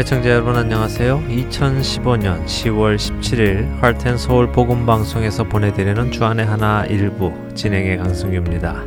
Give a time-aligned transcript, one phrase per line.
[0.00, 1.24] 애청자 여러분 안녕하세요.
[1.28, 8.82] 2015년 10월 17일 하트앤서울 복음방송에서 보내드리는 주안의 하나 일부 진행의 강승규입니다.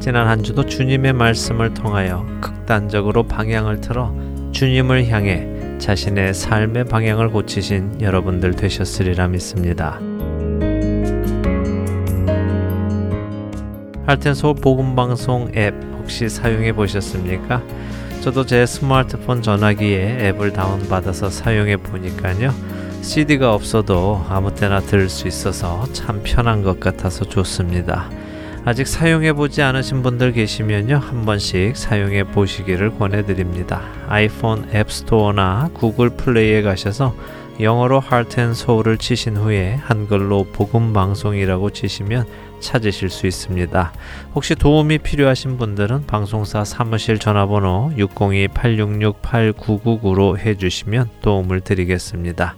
[0.00, 4.14] 지난 한 주도 주님의 말씀을 통하여 극단적으로 방향을 틀어
[4.52, 5.46] 주님을 향해
[5.76, 10.00] 자신의 삶의 방향을 고치신 여러분들 되셨으리라 믿습니다.
[14.06, 17.62] 할텐서울 복음방송 앱 혹시 사용해 보셨습니까?
[18.28, 22.52] 저도 제 스마트폰 전화기에 앱을 다운받아서 사용해 보니까요.
[23.00, 28.10] CD가 없어도 아무 때나 들을 수 있어서 참 편한 것 같아서 좋습니다.
[28.66, 30.98] 아직 사용해 보지 않으신 분들 계시면요.
[30.98, 33.80] 한 번씩 사용해 보시기를 권해드립니다.
[34.08, 37.14] 아이폰 앱스토어나 구글 플레이에 가셔서
[37.60, 42.26] 영어로 Heart and Soul을 치신 후에 한글로 복음 방송이라고 치시면
[42.60, 43.92] 찾으실 수 있습니다.
[44.34, 52.54] 혹시 도움이 필요하신 분들은 방송사 사무실 전화번호 602-866-8999로 해주시면 도움을 드리겠습니다.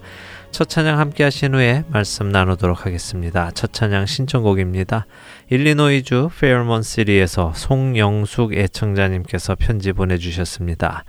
[0.51, 3.51] 첫 찬양 함께 하신 후에 말씀 나누도록 하겠습니다.
[3.51, 5.05] 첫 찬양 신청곡입니다.
[5.49, 11.05] 일리노이주 페어먼 시리에서 송영숙 애청자님께서 편지 보내주셨습니다.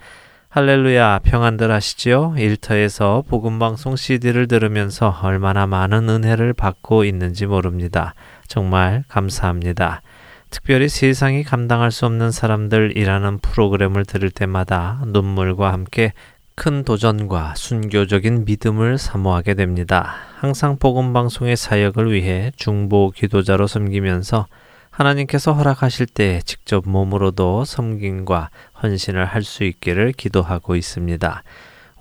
[0.49, 2.35] 할렐루야 평안들 하시지요?
[2.37, 8.15] 일터에서 복음방송 CD를 들으면서 얼마나 많은 은혜를 받고 있는지 모릅니다.
[8.53, 10.03] 정말 감사합니다.
[10.51, 16.13] 특별히 세상이 감당할 수 없는 사람들이라는 프로그램을 들을 때마다 눈물과 함께
[16.55, 20.17] 큰 도전과 순교적인 믿음을 사모하게 됩니다.
[20.39, 24.49] 항상 복음 방송의 사역을 위해 중보 기도자로 섬기면서
[24.91, 28.51] 하나님께서 허락하실 때 직접 몸으로도 섬김과
[28.83, 31.43] 헌신을 할 수 있기를 기도하고 있습니다.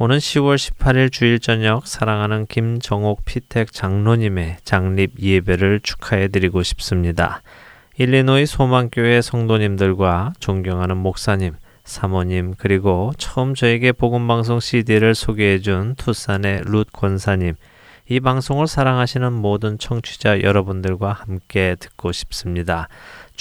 [0.04, 7.44] 오는 10월 18일 주일 저녁 사랑하는 김정옥 피택 장로님의 장립 예배를 축하해 드리고 싶습니다.
[8.00, 11.54] 일리노이 소망교회 성도님들과 존경하는 목사님,
[11.84, 17.54] 사모님, 그리고 처음 저에게 복음방송 CD를 소개해 준 투산의 룻 권사님,
[18.10, 22.88] 이 방송을 사랑하시는 모든 청취자 여러분들과 함께 듣고 싶습니다.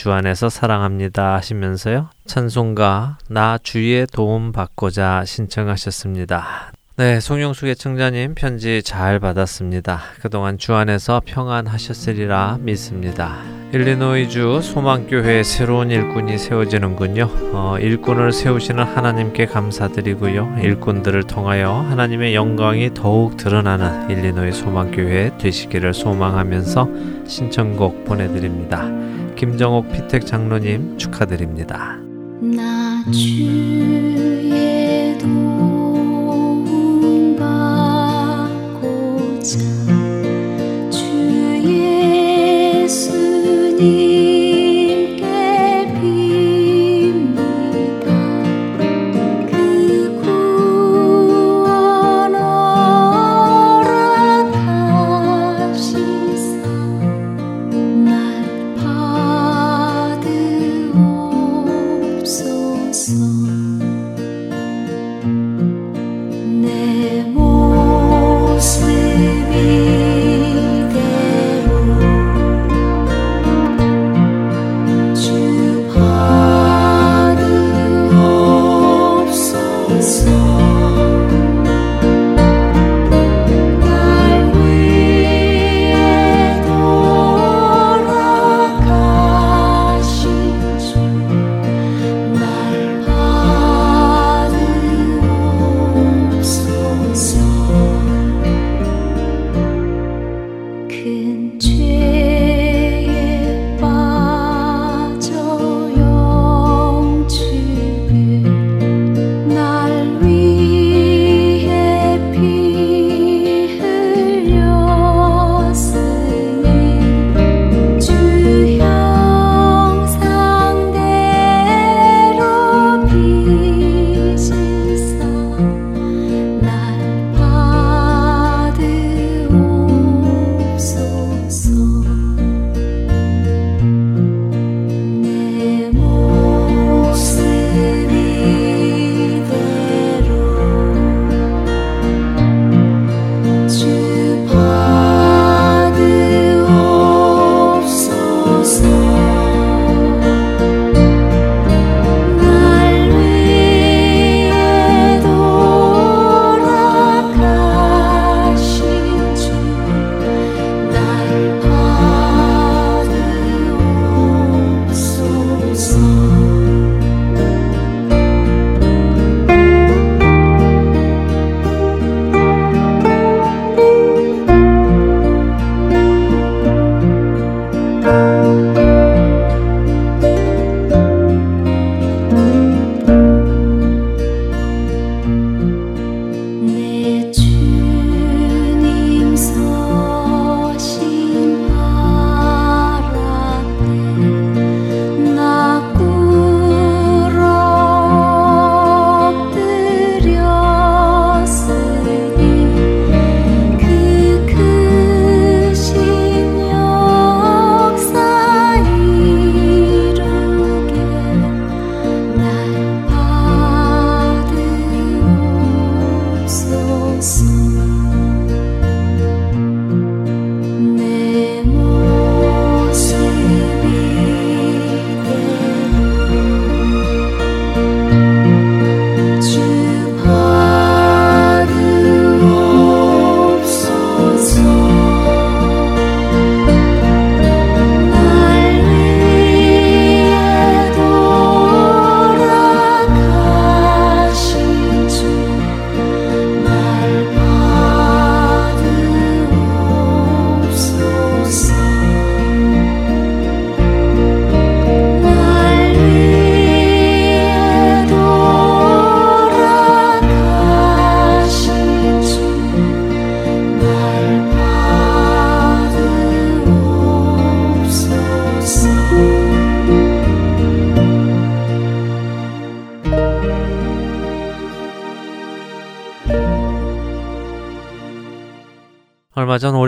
[0.01, 2.09] 주 안에서 사랑합니다 하시면서요.
[2.25, 6.73] 찬송가 나 주의 도움 받고자 신청하셨습니다.
[6.97, 10.01] 네, 송영숙 애청자님 편지 잘 받았습니다.
[10.23, 13.43] 그동안 주 안에서 평안하셨으리라 믿습니다.
[13.75, 17.29] 일리노이주 소망교회 새로운 일꾼이 세워지는군요.
[17.53, 20.61] 어, 일꾼을 세우시는 하나님께 감사드리고요.
[20.63, 26.89] 일꾼들을 통하여 하나님의 영광이 더욱 드러나는 일리노이 소망교회 되시기를 소망하면서
[27.27, 28.89] 신청곡 보내드립니다.
[29.41, 31.97] 김정옥 피택 장로님 축하드립니다.
[32.43, 36.67] 나 주의 도움
[37.39, 39.59] 받고자
[40.91, 41.07] 주
[42.85, 44.30] 예수님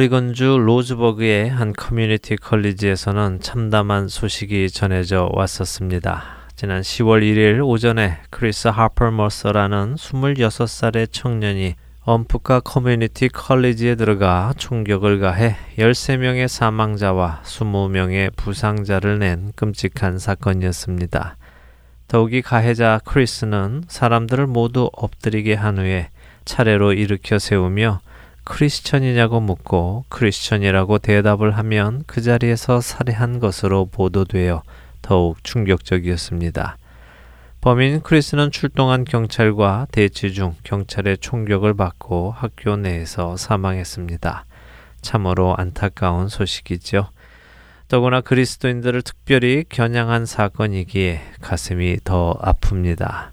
[0.03, 6.25] 오리건주 로즈버그의 한 커뮤니티 컬리지에서는 참담한 소식이 전해져 왔었습니다.
[6.57, 15.55] 지난 10월 1일 오전에 크리스 하퍼 머서라는 26살의 청년이 엄프카 커뮤니티 컬리지에 들어가 총격을 가해
[15.79, 21.37] 13명의 사망자와 20명의 부상자를 낸 끔찍한 사건이었습니다.
[22.09, 26.09] 더욱이 가해자 크리스는 사람들을 모두 엎드리게 한 후에
[26.45, 28.01] 차례로 일으켜 세우며
[28.44, 34.62] 크리스천이냐고 묻고 크리스천이라고 대답을 하면 그 자리에서 살해한 것으로 보도되어
[35.00, 36.77] 더욱 충격적이었습니다.
[37.61, 44.47] 범인 크리스는 출동한 경찰과 대치 중 경찰의 총격을 받고 학교 내에서 사망했습니다.
[45.00, 47.09] 참으로 안타까운 소식이죠.
[47.87, 53.31] 더구나 그리스도인들을 특별히 겨냥한 사건이기에 가슴이 더 아픕니다.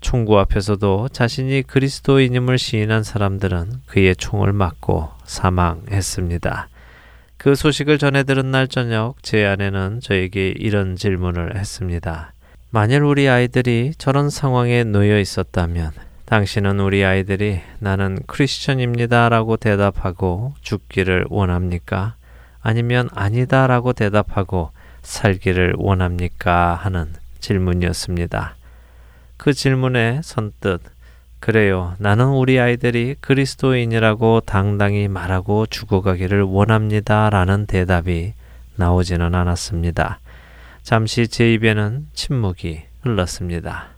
[0.00, 6.68] 총구 앞에서도 자신이 그리스도인임을 시인한 사람들은 그의 총을 맞고 사망했습니다.
[7.36, 12.32] 그 소식을 전해 들은 날 저녁 제 아내는 저에게 이런 질문을 했습니다.
[12.70, 15.92] 만일 우리 아이들이 저런 상황에 놓여 있었다면
[16.26, 22.16] 당신은 우리 아이들이 나는 크리스천입니다 라고 대답하고 죽기를 원합니까?
[22.60, 26.74] 아니면 아니다 라고 대답하고 살기를 원합니까?
[26.74, 28.57] 하는 질문이었습니다.
[29.38, 30.82] 그 질문에 선뜻
[31.40, 31.94] 그래요.
[31.98, 37.30] 나는 우리 아이들이 그리스도인이라고 당당히 말하고 죽어가기를 원합니다.
[37.30, 38.34] 라는 대답이
[38.76, 40.18] 나오지는 않았습니다.
[40.82, 43.90] 잠시 제 입에는 침묵이 흘렀습니다.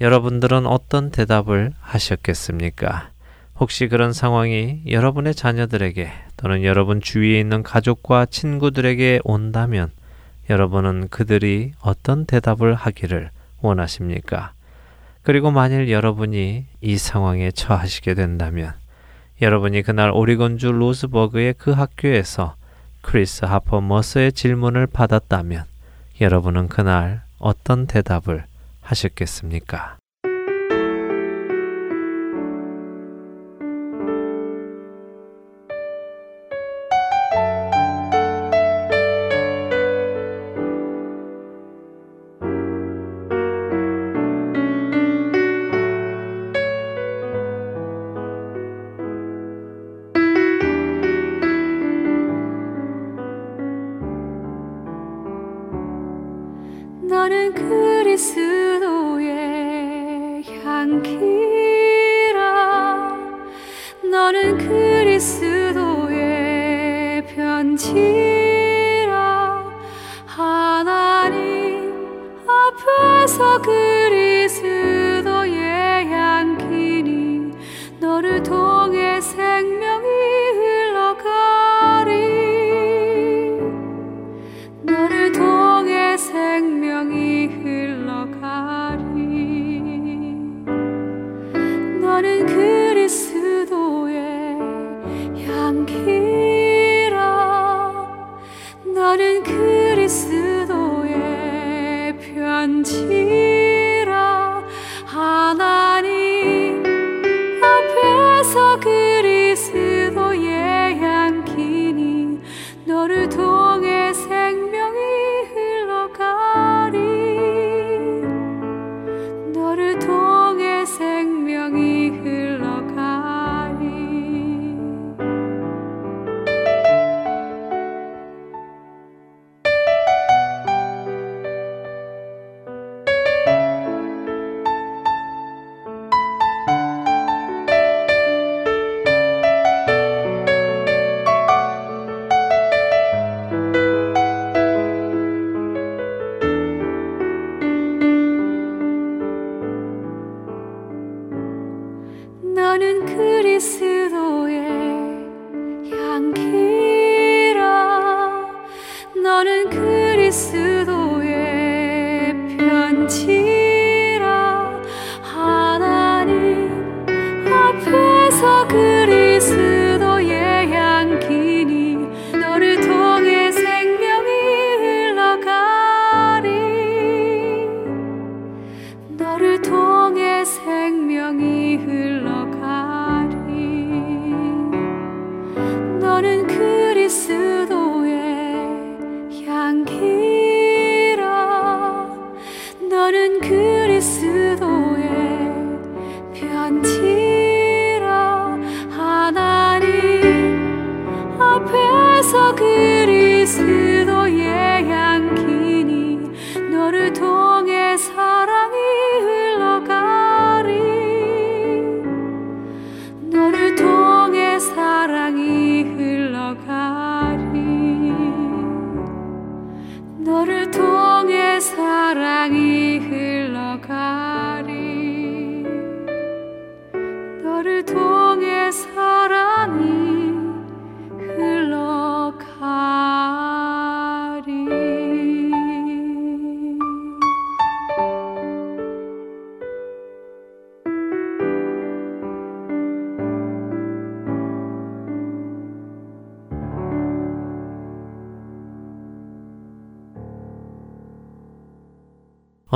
[0.00, 3.10] 여러분들은 어떤 대답을 하셨겠습니까?
[3.58, 9.90] 혹시 그런 상황이 여러분의 자녀들에게 또는 여러분 주위에 있는 가족과 친구들에게 온다면
[10.48, 13.30] 여러분은 그들이 어떤 대답을 하기를
[13.62, 14.52] 원하십니까?
[15.22, 18.72] 그리고 만일 여러분이 이 상황에 처하시게 된다면
[19.42, 22.56] 여러분이 그날 오리건주 로스버그의 그 학교에서
[23.02, 25.64] 크리스 하퍼 머스의 질문을 받았다면
[26.20, 28.44] 여러분은 그날 어떤 대답을
[28.82, 29.99] 하셨겠습니까?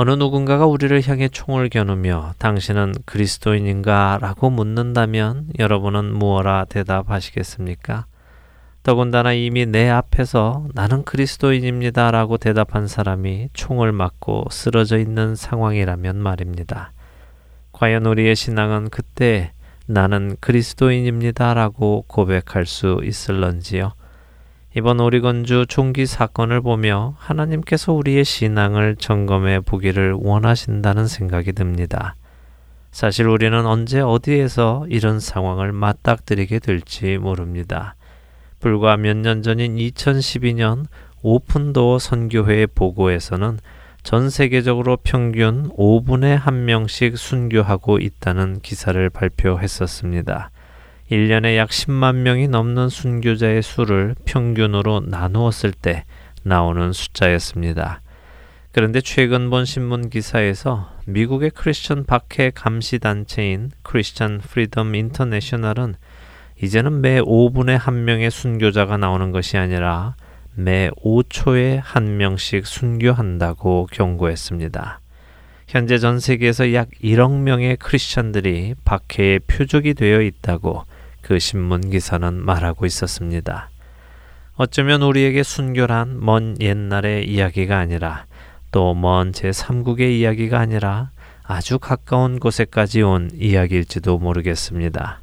[0.07, 4.19] 어느 누군가가 우리를 향해 총을 겨누며 당신은 그리스도인인가?
[4.21, 8.05] 라고 묻는다면 여러분은 무엇라 대답하시겠습니까?
[8.83, 12.11] 더군다나 이미 내 앞에서 나는 그리스도인입니다.
[12.11, 16.91] 라고 대답한 사람이 총을 맞고 쓰러져 있는 상황이라면 말입니다.
[17.71, 19.53] 과연 우리의 신앙은 그때
[19.87, 21.55] 나는 그리스도인입니다.
[21.55, 23.93] 라고 고백할 수 있을런지요?
[24.77, 32.15] 이번 오리건주 총기 사건을 보며 하나님께서 우리의 신앙을 점검해 보기를 원하신다는 생각이 듭니다.
[32.91, 37.95] 사실 우리는 언제 어디에서 이런 상황을 맞닥뜨리게 될지 모릅니다.
[38.59, 40.87] 불과 몇 년 전인 2012년
[41.21, 43.59] 오픈도어 선교회의 보고에서는
[44.03, 50.51] 전 세계적으로 평균 5분에 한 명씩 순교하고 있다는 기사를 발표했었습니다.
[51.11, 56.03] 1년에 약 10만 명이 넘는 순교자의 수를 평균으로 나누었을 때
[56.41, 58.01] 나오는 숫자였습니다.
[58.71, 65.95] 그런데 최근 본 신문 기사에서 미국의 크리스천 박해 감시 단체인 크리스천 프리덤 인터내셔널은
[66.61, 70.15] 이제는 매 5분에 한 명의 순교자가 나오는 것이 아니라
[70.55, 74.99] 매 5초에 한 명씩 순교한다고 경고했습니다.
[75.67, 80.83] 현재 전 세계에서 약 1억 명의 크리스천들이 박해의 표적이 되어 있다고
[81.25, 83.71] 그 신문 기사는 말하고 있었습니다.
[84.57, 88.25] 어쩌면 우리에게 순교란 먼 옛날의 이야기가 아니라
[88.69, 91.09] 또 먼 제3국의 이야기가 아니라
[91.43, 95.21] 아주 가까운 곳에까지 온 이야기일지도 모르겠습니다.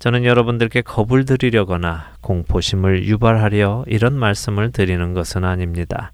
[0.00, 6.10] 저는 여러분들께 겁을 드리려거나 공포심을 유발하려 이런 말씀을 드리는 것은 아닙니다.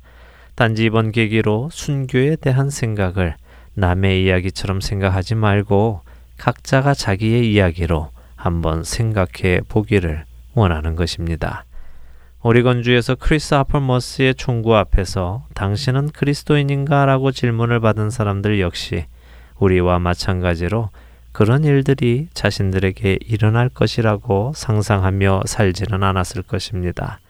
[0.57, 3.37] 단지 이번 계기로 순교에 대한 생각을
[3.73, 6.03] 남의 이야기처럼 생각하지 말고
[6.37, 8.12] 각자가 자기의 이야기로
[8.43, 11.65] 한번 생각해 보기를 원하는 것입니다.
[12.43, 17.07] 오리건주에서 크리스 아플머스의 총구 앞에서 당신은 그리스도인인가?
[17.07, 19.07] 라고 질문을 받은 사람들 역시
[19.61, 20.91] 우리와 마찬가지로
[21.31, 27.21] 그런 일들이 자신들에게 일어날 것이라고 상상하며 살지는 않았을 것입니다.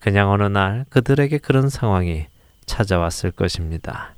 [0.00, 2.26] 그냥 어느 날 그들에게 그런 상황이
[2.66, 4.16] 찾아왔을 것입니다.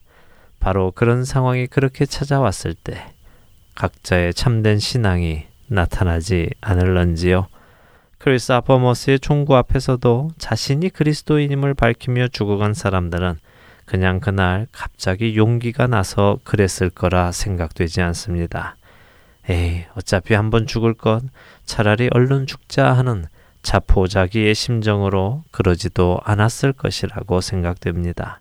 [0.61, 3.12] 바로 그런 상황이 그렇게 찾아왔을 때
[3.75, 7.49] 각자의 참된 신앙이 나타나지 않을런지요.
[8.19, 13.38] 크리스 아퍼머스의 총구 앞에서도 자신이 그리스도인임을 밝히며 죽어간 사람들은
[13.85, 18.76] 그냥 그날 갑자기 용기가 나서 그랬을 거라 생각되지 않습니다.
[19.49, 21.21] 에이, 어차피 한번 죽을 것
[21.64, 23.25] 차라리 얼른 죽자 하는
[23.62, 28.41] 자포자기의 심정으로 그러지도 않았을 것이라고 생각됩니다.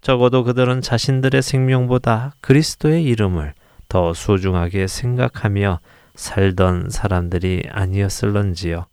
[0.00, 3.54] 적어도 그들은 자신들의 생명보다 그리스도의 이름을
[3.88, 5.80] 더 소중하게 생각하며
[6.16, 8.86] 살던 사람들이 아니었을런지요.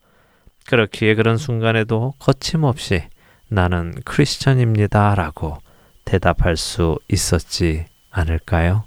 [0.68, 3.04] 그렇기에 그런 순간에도 거침없이
[3.50, 5.58] 나는 크리스천입니다 라고
[6.06, 8.86] 대답할 수 있었지 않을까요?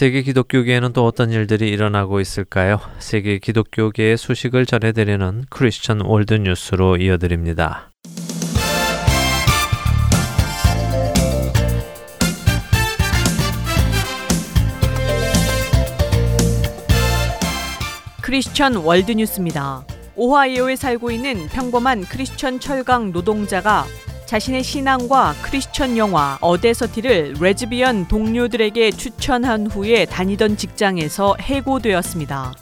[0.00, 2.80] 세계 기독교계에는 또 어떤 일들이 일어나고 있을까요?
[3.00, 7.90] 세계 기독교계의 소식을 전해드리는 크리스천 월드 뉴스로 이어드립니다.
[18.22, 19.84] 크리스천 월드 뉴스입니다.
[20.16, 23.84] 오하이오에 살고 있는 평범한 크리스천 철강 노동자가
[24.30, 32.54] 자신의 신앙과 크리스천 영화 Audacity를 레즈비언 동료들에게 추천한 후에 다니던 직장에서 해고되었습니다.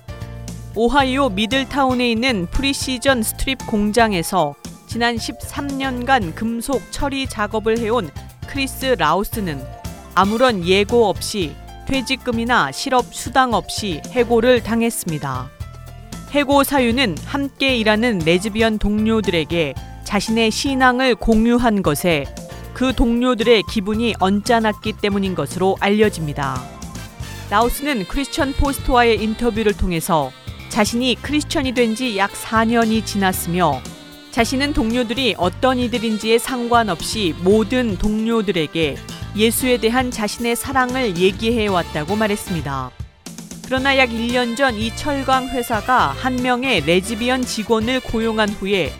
[0.74, 4.54] 오하이오 미들타운에 있는 프리시전 스트립 공장에서
[4.86, 8.08] 지난 13년간 금속 처리 작업을 해온
[8.46, 9.62] 크리스 라우스는
[10.14, 11.54] 아무런 예고 없이
[11.86, 15.50] 퇴직금이나 실업 수당 없이 해고를 당했습니다.
[16.30, 19.74] 해고 사유는 함께 일하는 레즈비언 동료들에게
[20.12, 22.24] 자신의 신앙을 공유한 것에
[22.72, 26.62] 그 동료들의 기분이 언짢았기 때문인 것으로 알려집니다.
[27.50, 30.30] 라우스는 크리스천 포스트와의 인터뷰를 통해서
[30.70, 33.82] 자신이 크리스천이 된 지 약 4년이 지났으며
[34.30, 38.96] 자신은 동료들이 어떤 이들인지에 상관없이 모든 동료들에게
[39.36, 42.90] 예수에 대한 자신의 사랑을 얘기해 왔다고 말했습니다.
[43.66, 48.90] 그러나 약 1년 전 이 철강 회사가 한 명의 레즈비언 직원을 고용한 후에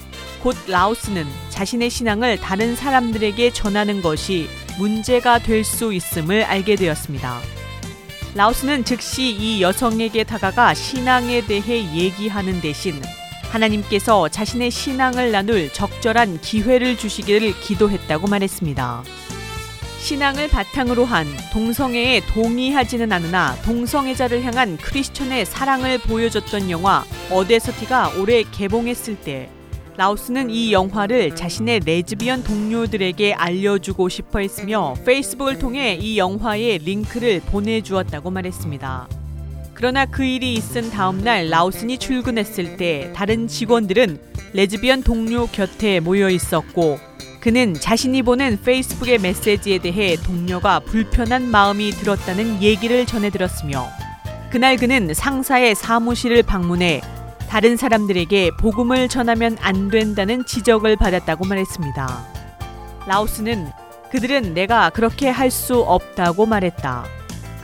[0.43, 4.49] 곧 라우스는 자신의 신앙을 다른 사람들에게 전하는 것이
[4.79, 7.41] 문제가 될 수 있음을 알게 되었습니다.
[8.35, 13.03] 라우스는 즉시 이 여성에게 다가가 신앙에 대해 얘기하는 대신
[13.51, 19.03] 하나님께서 자신의 신앙을 나눌 적절한 기회를 주시기를 기도했다고 말했습니다.
[20.01, 29.17] 신앙을 바탕으로 한 동성애에 동의하지는 않으나 동성애자를 향한 크리스천의 사랑을 보여줬던 영화 어데서티가 올해 개봉했을
[29.17, 29.51] 때
[29.99, 38.31] 라우스는 이 영화를 자신의 레즈비언 동료들에게 알려주고 싶어 했으며 페이스북을 통해 이 영화의 링크를 보내주었다고
[38.31, 39.09] 말했습니다.
[39.75, 44.21] 그러나 그 일이 있은 다음날 라우슨이 출근했을 때 다른 직원들은
[44.53, 47.01] 레즈비언 동료 곁에 모여 있었고
[47.41, 53.89] 그는 자신이 보낸 페이스북의 메시지에 대해 동료가 불편한 마음이 들었다는 얘기를 전해 들었으며
[54.53, 57.01] 그날 그는 상사의 사무실을 방문해
[57.49, 62.27] 다른 사람들에게 복음을 전하면 안 된다는 지적을 받았다고 말했습니다.
[63.07, 63.71] 라우스는
[64.11, 67.05] 그들은 내가 그렇게 할 수 없다고 말했다.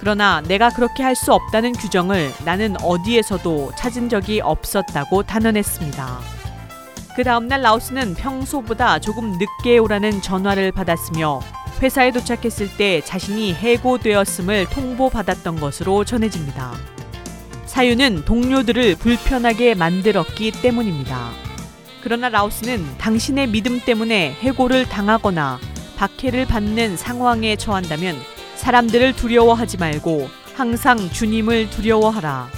[0.00, 6.18] 그러나 내가 그렇게 할 수 없다는 규정을 나는 어디에서도 찾은 적이 없었다고 단언했습니다.
[7.16, 11.40] 그 다음날 라우스는 평소보다 조금 늦게 오라는 전화를 받았으며
[11.82, 16.72] 회사에 도착했을 때 자신이 해고되었음을 통보받았던 것으로 전해집니다.
[17.74, 21.32] 사유는 동료들을 불편하게 만들었기 때문입니다.
[22.04, 25.58] 그러나 라우스는 당신의 믿음 때문에 해고를 당하거나
[25.96, 28.14] 박해를 받는 상황에 처한다면
[28.54, 32.48] 사람들을 두려워하지 말고 항상 주님을 두려워하라.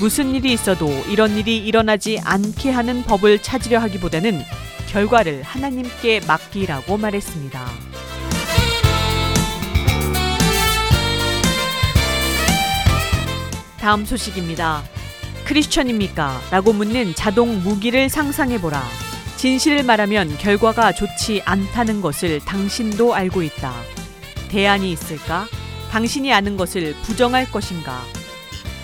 [0.00, 4.40] 무슨 일이 있어도 이런 일이 일어나지 않게 하는 법을 찾으려 하기보다는
[4.88, 7.93] 결과를 하나님께 맡기라고 말했습니다.
[13.84, 14.82] 다음 소식입니다.
[15.44, 16.40] 크리스천입니까?
[16.50, 18.82] 라고 묻는 자동 무기를 상상해보라.
[19.36, 23.74] 진실을 말하면 결과가 좋지 않다는 것을 당신도 알고 있다.
[24.48, 25.46] 대안이 있을까?
[25.90, 28.00] 당신이 아는 것을 부정할 것인가?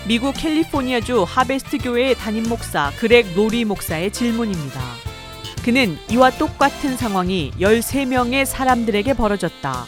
[0.07, 4.79] 미국 캘리포니아주 하베스트 교회의 담임 목사 그렉 로리 목사의 질문입니다.
[5.65, 9.87] 그는 이와 똑같은 상황이 13명의 사람들에게 벌어졌다.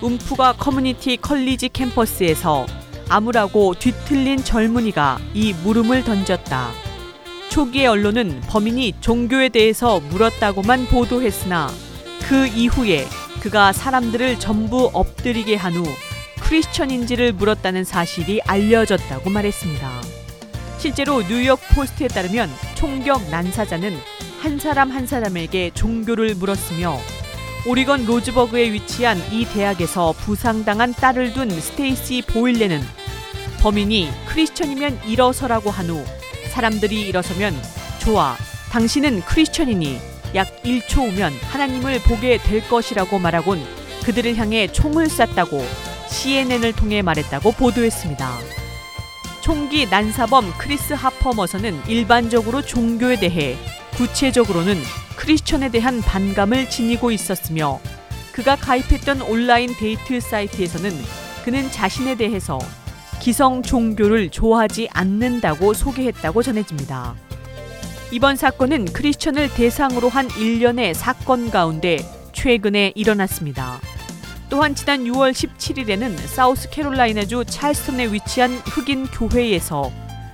[0.00, 2.66] 움프콰 커뮤니티 컬리지 캠퍼스에서
[3.08, 6.70] 암울하고 뒤틀린 젊은이가 이 물음을 던졌다.
[7.50, 11.70] 초기의 언론은 범인이 종교에 대해서 물었다고만 보도했으나
[12.26, 13.06] 그 이후에
[13.40, 15.84] 그가 사람들을 전부 엎드리게 한 후
[16.40, 19.90] 크리스천인지를 물었다는 사실이 알려졌다고 말했습니다.
[20.78, 23.96] 실제로 뉴욕 포스트에 따르면 총격 난사자는
[24.40, 26.98] 한 사람 한 사람에게 종교를 물었으며
[27.64, 32.80] 오리건 로즈버그에 위치한 이 대학에서 부상당한 딸을 둔 스테이시 보일레는
[33.60, 36.04] 범인이 크리스천이면 일어서라고 한 후
[36.50, 37.54] 사람들이 일어서면
[38.00, 38.36] 좋아
[38.72, 40.00] 당신은 크리스천이니
[40.34, 43.62] 약 1초 후면 하나님을 보게 될 것이라고 말하곤
[44.04, 45.64] 그들을 향해 총을 쐈다고
[46.08, 48.38] CNN을 통해 말했다고 보도했습니다.
[49.40, 53.56] 총기 난사범 크리스 하퍼 머서는 일반적으로 종교에 대해
[53.96, 54.76] 구체적으로는
[55.22, 57.78] 크리스천에 대한 반감을 지니고 있었으며
[58.32, 60.90] 그가 가입했던 온라인 데이트 사이트에서는
[61.44, 62.58] 그는 자신에 대해서
[63.20, 67.14] 기성 종교를 좋아하지 않는다고 소개했다고 전해집니다.
[68.10, 71.98] 이번 사건은 크리스천을 대상으로 한 일련의 사건 가운데
[72.32, 73.80] 최근에 일어났습니다.
[74.50, 79.88] 또한 지난 6월 17일에는 사우스캐롤라이나주 찰스턴에 위치한 흑인 교회에서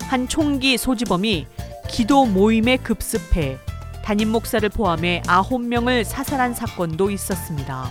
[0.09, 1.47] 한 총기 소지범이
[1.91, 3.59] 기도 모임에 급습해
[4.09, 7.91] 담임 목사를 포함해 9명을 사살한 사건도 있었습니다.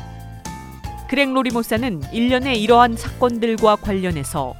[1.07, 4.55] 그렉 로리 목사는 일련의 이러한 사건들과 관련해서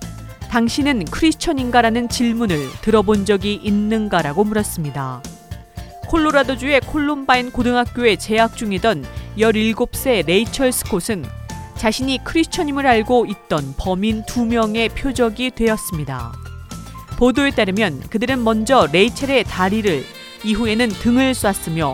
[0.51, 5.23] 당신은 크리스천인가라는 질문을 들어본 적이 있는가라고 물었습니다.
[6.05, 9.03] 콜로라도주의 콜롬바인 고등학교에 재학 중이던
[9.39, 11.25] 17세 레이철 스콧은
[11.75, 16.33] 자신이 크리스천임을 알고 있던 범인 두 명의 표적이 되었습니다.
[17.17, 21.93] 보도에 따르면 그들은 먼저 레이첼의 다리를 이후에는 등을 쐈으며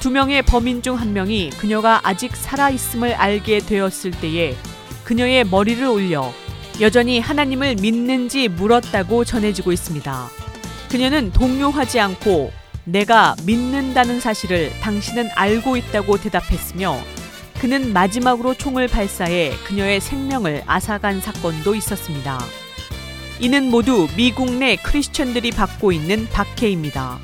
[0.00, 4.56] 두 명의 범인 중 한 명이 그녀가 아직 살아있음을 알게 되었을 때에
[5.04, 6.32] 그녀의 머리를 올려
[6.80, 10.28] 여전히 하나님을 믿는지 물었다고 전해지고 있습니다.
[10.90, 12.52] 그녀는 동요하지 않고
[12.84, 16.96] 내가 믿는다는 사실을 당신은 알고 있다고 대답했으며
[17.58, 22.38] 그는 마지막으로 총을 발사해 그녀의 생명을 앗아간 사건도 있었습니다.
[23.40, 27.18] 이는 모두 미국 내 크리스천들이 받고 있는 박해입니다.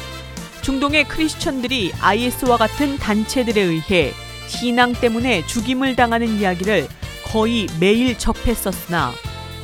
[0.63, 4.13] 중동의 크리스천들이 IS와 같은 단체들에 의해
[4.47, 6.87] 신앙 때문에 죽임을 당하는 이야기를
[7.25, 9.13] 거의 매일 접했었으나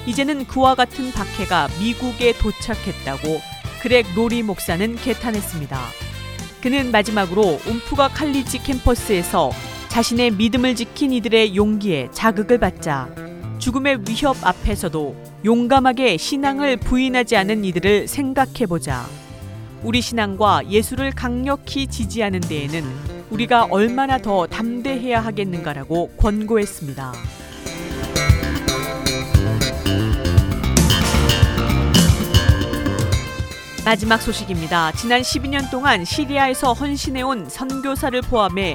[0.06, 3.40] 이제는 그와 같은 박해가 미국에 도착했다고
[3.80, 5.78] 그렉 로리 목사는 개탄했습니다.
[6.60, 9.52] 그는 마지막으로 움프가 칼리지 캠퍼스에서
[9.88, 13.08] 자신의 믿음을 지킨 이들의 용기에 자극을 받자
[13.58, 19.17] 죽음의 위협 앞에서도 용감하게 신앙을 부인하지 않은 이들을 생각해보자.
[19.82, 22.84] 우리 신앙과 예수를 강력히 지지하는 데에는
[23.30, 27.12] 우리가 얼마나 더 담대해야 하겠는가라고 권고했습니다.
[33.84, 34.92] 마지막 소식입니다.
[34.92, 38.74] 지난 12년 동안 시리아에서 헌신해온 선교사를 포함해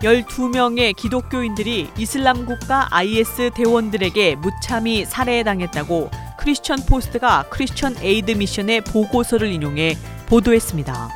[0.00, 9.96] 12명의 기독교인들이 이슬람 국가 IS 대원들에게 무참히 살해당했다고 크리스천 포스트가 크리스천 에이드 미션의 보고서를 인용해
[10.32, 11.10] 보도했습니다.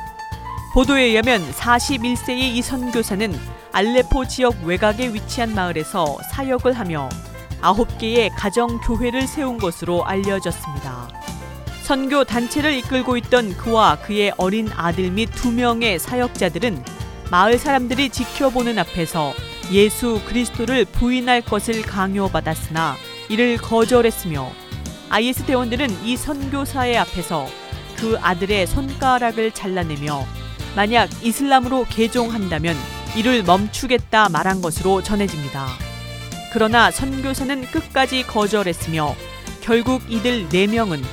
[0.75, 3.33] 보도에 의하면 41세의 이 선교사는
[3.71, 7.09] 알레포 지역 외곽에 위치한 마을에서 사역을 하며
[7.61, 11.09] 9개의 가정 교회를 세운 것으로 알려졌습니다.
[11.81, 16.85] 선교 단체를 이끌고 있던 그와 그의 어린 아들 및 두 명의 사역자들은
[17.31, 19.33] 마을 사람들이 지켜보는 앞에서
[19.71, 22.95] 예수 그리스도를 부인할 것을 강요받았으나
[23.29, 24.51] 이를 거절했으며
[25.09, 27.47] IS 대원들은 이 선교사의 앞에서
[27.97, 30.25] 그 아들의 손가락을 잘라내며
[30.75, 32.75] 만약 이슬람으로 개종한다면
[33.15, 35.67] 이를 멈추겠다 말한 것으로 전해집니다.
[36.53, 39.15] 그러나 선교사는 끝까지 거절했으며
[39.61, 41.03] 결국 이들 4명은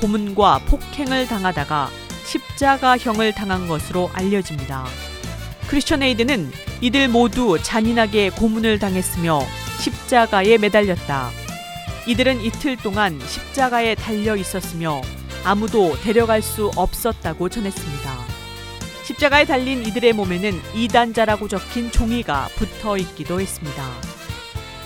[0.00, 1.90] 고문과 폭행을 당하다가
[2.26, 4.86] 십자가형을 당한 것으로 알려집니다.
[5.66, 9.40] 크리스천 에이드는 이들 모두 잔인하게 고문을 당했으며
[9.80, 11.30] 십자가에 매달렸다.
[12.06, 15.00] 이들은 이틀 동안 십자가에 달려 있었으며
[15.44, 18.14] 아무도 데려갈 수 없었다고 전했습니다.
[19.04, 23.84] 십자가에 달린 이들의 몸에는 이단자라고 적힌 종이가 붙어 있기도 했습니다.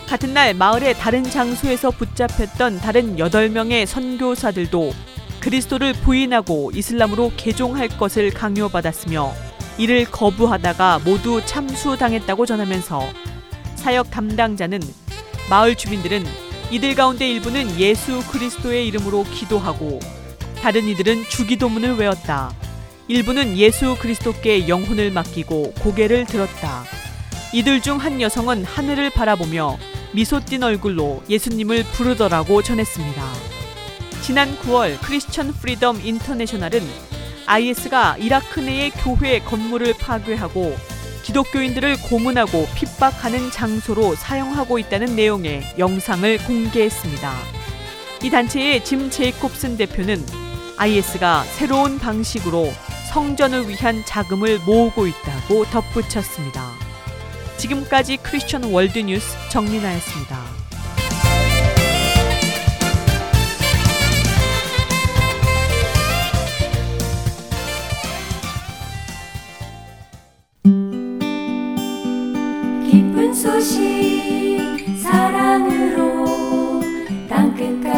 [0.09, 4.93] 같은 날 마을의 다른 장소에서 붙잡혔던 다른 8명의 선교사들도
[5.41, 9.33] 그리스도를 부인하고 이슬람으로 개종할 것을 강요받았으며
[9.79, 13.03] 이를 거부하다가 모두 참수당했다고 전하면서
[13.77, 14.81] 사역 담당자는
[15.49, 16.25] 마을 주민들은
[16.71, 20.01] 이들 가운데 일부는 예수 그리스도의 이름으로 기도하고
[20.63, 22.53] 다른 이들은 주기도문을 외웠다.
[23.09, 26.85] 일부는 예수 그리스도께 영혼을 맡기고 고개를 들었다.
[27.53, 29.79] 이들 중 한 여성은 하늘을 바라보며
[30.13, 33.23] 미소 띤 얼굴로 예수님을 부르더라고 전했습니다.
[34.23, 36.83] 지난 9월 크리스천 프리덤 인터내셔널은
[37.47, 40.77] IS가 이라크 내의 교회 건물을 파괴하고
[41.23, 47.35] 기독교인들을 고문하고 핍박하는 장소로 사용하고 있다는 내용의 영상을 공개했습니다.
[48.25, 50.48] 이 단체의 짐 제이콥슨 대표는
[50.79, 52.73] IS가 새로운 방식으로
[53.13, 56.63] 성전을 위한 자금을 모으고 있다고 덧붙였습니다.
[57.57, 60.59] 지금까지 크리스천 월드뉴스 정민아였습니다.
[73.35, 74.59] 소식
[75.01, 76.25] 사랑으로
[77.29, 77.98] 땅끝까지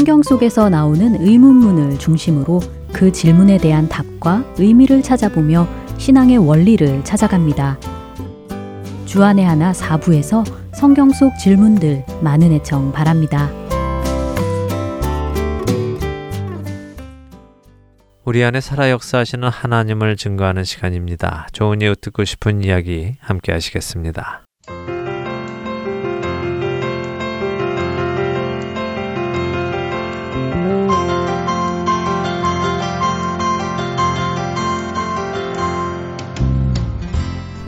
[0.00, 2.60] 성경 속에서 나오는 의문문을 중심으로
[2.90, 7.78] 그 질문에 대한 답과 의미를 찾아보며 신앙의 원리를 찾아갑니다.
[9.04, 13.50] 주안의 하나 4부에서 성경 속 질문들 많은 애청 바랍니다.
[18.24, 21.46] 우리 안에 살아 역사하시는 하나님을 증거하는 시간입니다.
[21.52, 24.46] 좋은 이웃 듣고 싶은 이야기 함께 하시겠습니다.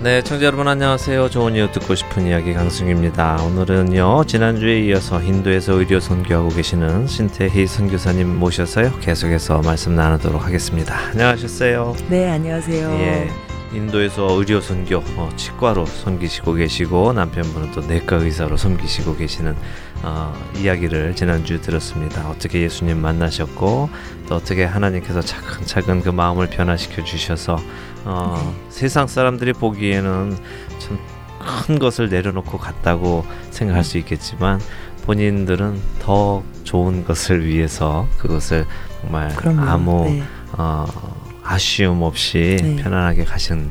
[0.02, 1.30] 네, 청자 여러분 안녕하세요.
[1.30, 3.36] 좋은 이웃 듣고 싶은 이야기 강승입니다.
[3.44, 10.96] 오늘은요 지난주에 이어서 인도에서 의료 선교하고 계시는 신태희 선교사님 모셔서요 계속해서 말씀 나누도록 하겠습니다.
[11.10, 11.94] 안녕하셨어요.
[12.08, 12.90] 네, 안녕하세요.
[12.90, 13.30] 예,
[13.72, 19.56] 인도에서 의료 선교 어, 치과로 섬기시고 계시고 남편분은 또 내과 의사로 섬기시고 계시는
[20.02, 22.28] 어, 이야기를 지난주 에 들었습니다.
[22.28, 23.88] 어떻게 예수님 만나셨고
[24.28, 27.58] 또 어떻게 하나님께서 차근차근 그 마음을 변화시켜 주셔서
[28.04, 30.36] 어, 세상 사람들이 보기에는
[30.78, 34.60] 참 큰 것을 내려놓고 갔다고 생각할 수 있겠지만
[35.04, 38.66] 본인들은 더 좋은 것을 위해서 그것을
[39.00, 39.60] 정말 그럼요.
[39.62, 40.22] 아무 네.
[40.52, 40.86] 어,
[41.42, 42.76] 아쉬움 없이 네.
[42.76, 43.70] 편안하게 가신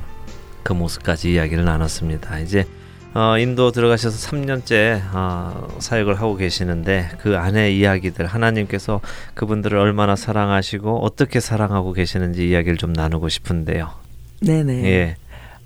[0.63, 2.39] 그 모습까지 이야기를 나눴습니다.
[2.39, 2.65] 이제
[3.13, 9.01] 어, 인도 들어가셔서 3년째 어, 사역을 하고 계시는데 그 안에 이야기들 하나님께서
[9.33, 13.89] 그분들을 얼마나 사랑하시고 어떻게 사랑하고 계시는지 이야기를 좀 나누고 싶은데요.
[14.41, 14.85] 네네.
[14.85, 15.15] 예,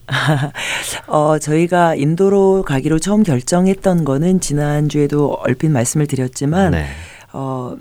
[1.07, 6.87] 어, 저희가 인도로 가기로 처음 결정했던 거는 지난주에도 얼핏 말씀을 드렸지만, 네,
[7.33, 7.75] 어,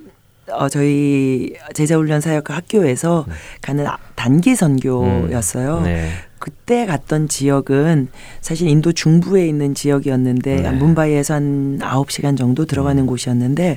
[0.51, 3.35] 어, 저희 제자훈련 사역 학교에서 네.
[3.61, 5.81] 가는 아- 단기 선교였어요.
[5.83, 8.09] 네, 그때 갔던 지역은
[8.41, 10.71] 사실 인도 중부에 있는 지역이었는데 네.
[10.71, 13.07] 문바이에서 한 9시간 정도 들어가는 음.
[13.07, 13.77] 곳이었는데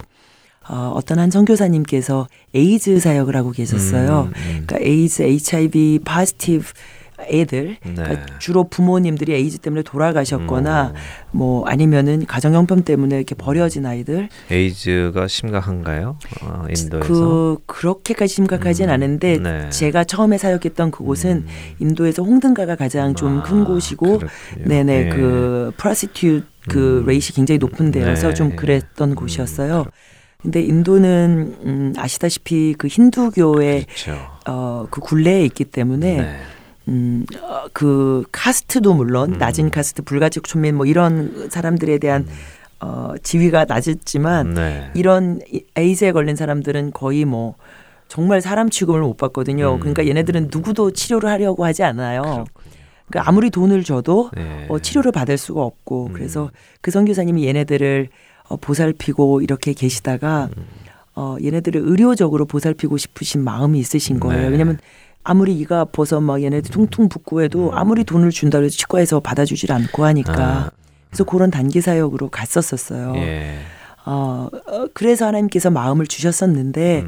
[0.70, 4.24] 어, 어떤 한 선교사님께서 에이즈 사역을 하고 계셨어요.
[4.24, 4.64] 음, 음.
[4.68, 6.66] 그러니까 에이즈, HIV positive
[7.30, 7.94] 애들 네.
[7.94, 10.94] 그러니까 주로 부모님들이 에이즈 때문에 돌아가셨거나 음.
[11.32, 16.18] 뭐 아니면은 가정 형편 때문에 이렇게 버려진 아이들 에이즈가 심각한가요?
[16.42, 19.70] 어, 인도에서 그 그렇게까지 심각하진 음, 않은데 네.
[19.70, 21.48] 제가 처음에 사역했던 그곳은 음.
[21.80, 24.66] 인도에서 홍등가가 가장 좀큰 아, 곳이고 그렇군요.
[24.66, 25.10] 네네 예.
[25.10, 27.06] 그 prostitute 그 음.
[27.06, 28.34] 레이시 굉장히 높은 데여서 네.
[28.34, 29.86] 좀 그랬던 음, 곳이었어요.
[30.42, 34.18] 근데 인도는 음 아시다시피 그 힌두교의 그렇죠.
[34.46, 36.40] 어그 굴레에 있기 때문에 네.
[36.88, 39.38] 음, 어, 그 카스트도 물론 음.
[39.38, 42.28] 낮은 카스트, 불가촉천민 뭐 이런 사람들에 대한
[42.80, 44.92] 어, 지위가 낮았지만 네.
[44.94, 47.56] 이런 이- 에이즈에 걸린 사람들은 거의 뭐
[48.08, 49.74] 정말 사람 취급을 못 받거든요.
[49.76, 49.80] 음.
[49.80, 52.22] 그러니까 얘네들은 누구도 치료를 하려고 하지 않아요.
[52.22, 52.46] 그렇군요.
[53.10, 54.66] 그러니까 아무리 돈을 줘도 네.
[54.70, 56.14] 어, 치료를 받을 수가 없고 음.
[56.14, 58.10] 그래서 그 선교사님이 얘네들을
[58.50, 60.64] 어, 보살피고 이렇게 계시다가 음.
[61.16, 64.44] 어, 얘네들을 의료적으로 보살피고 싶으신 마음이 있으신 거예요.
[64.44, 64.48] 네.
[64.50, 64.78] 왜냐면
[65.30, 70.06] 아무리 이가 아파서 막 얘네들 퉁퉁 붓고 해도 아무리 돈을 준다 그래서 치과에서 받아주질 않고
[70.06, 70.72] 하니까 아,
[71.10, 73.14] 그래서 그런 단기 사역으로 갔었었어요.
[73.18, 73.58] 예.
[74.06, 77.06] 어, 어, 그래서 하나님께서 마음을 주셨었는데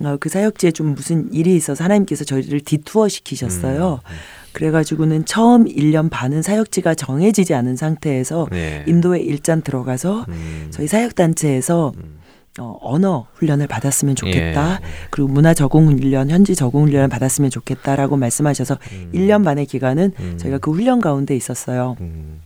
[0.00, 0.06] 음.
[0.06, 4.00] 어, 그 사역지에 좀 무슨 일이 있어서 하나님께서 저희를 디투어 시키셨어요.
[4.02, 4.14] 음.
[4.52, 8.82] 그래가지고는 처음 1년 반은 사역지가 정해지지 않은 상태에서 네.
[8.86, 10.68] 인도에 일단 들어가서 음.
[10.70, 12.17] 저희 사역단체에서 음.
[12.58, 14.74] 어, 언어 훈련을 받았으면 좋겠다.
[14.74, 14.86] 예.
[15.10, 19.10] 그리고 문화 적응 훈련, 현지 적응 훈련을 받았으면 좋겠다라고 말씀하셔서 음.
[19.14, 20.38] 1년 반의 기간은 음.
[20.38, 21.96] 저희가 그 훈련 가운데 있었어요.
[22.00, 22.40] 음.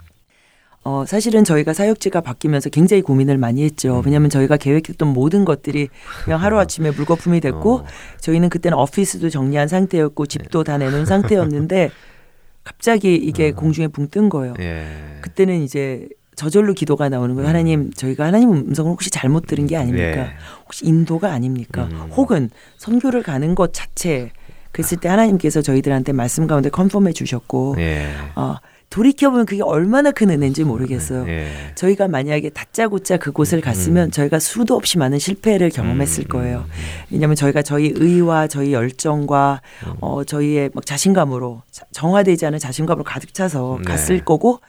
[0.84, 4.00] 어, 사실은 저희가 사역지가 바뀌면서 굉장히 고민을 많이 했죠.
[4.00, 4.02] 음.
[4.04, 5.88] 왜냐하면 저희가 계획했던 모든 것들이
[6.24, 7.84] 그냥 하루아침에 물거품이 됐고 어.
[8.20, 11.90] 저희는 그때는 오피스도 정리한 상태였고 집도 다 내놓은 상태였는데
[12.64, 13.54] 갑자기 이게 음.
[13.54, 14.54] 공중에 붕 뜬 거예요.
[14.60, 14.86] 예.
[15.20, 17.46] 그때는 이제 저절로 기도가 나오는 거예요.
[17.46, 17.48] 음.
[17.48, 20.04] 하나님, 저희가 하나님 음성을 혹시 잘못 들은 게 아닙니까?
[20.22, 20.30] 예.
[20.64, 21.88] 혹시 인도가 아닙니까?
[21.90, 22.10] 음.
[22.12, 24.30] 혹은 선교를 가는 것 자체
[24.72, 28.06] 그랬을 때 하나님께서 저희들한테 말씀 가운데 컨펌해 주셨고 예.
[28.34, 28.56] 어,
[28.88, 31.26] 돌이켜보면 그게 얼마나 큰 은혜인지 모르겠어요.
[31.28, 31.48] 예.
[31.74, 34.10] 저희가 만약에 다짜고짜 그곳을 갔으면 음.
[34.10, 36.64] 저희가 수도 없이 많은 실패를 경험했을 음, 거예요.
[37.10, 39.92] 왜냐하면 저희가 저희 의와 저희 열정과 음.
[40.00, 43.84] 어, 저희의 막 자신감으로 자- 정화되지 않은 자신감으로 가득 차서 네.
[43.90, 44.60] 갔을 거고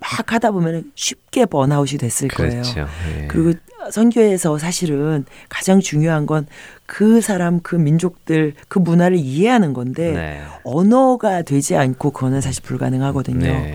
[0.00, 2.62] 막 하다 보면 쉽게 번아웃이 됐을 거예요.
[2.62, 2.86] 그렇죠.
[3.16, 3.26] 예.
[3.26, 3.58] 그리고
[3.90, 6.46] 선교에서 사실은 가장 중요한 건
[6.88, 10.40] 그 사람, 그 민족들, 그 문화를 이해하는 건데 네.
[10.64, 13.46] 언어가 되지 않고 그거는 사실 불가능하거든요.
[13.46, 13.74] 네.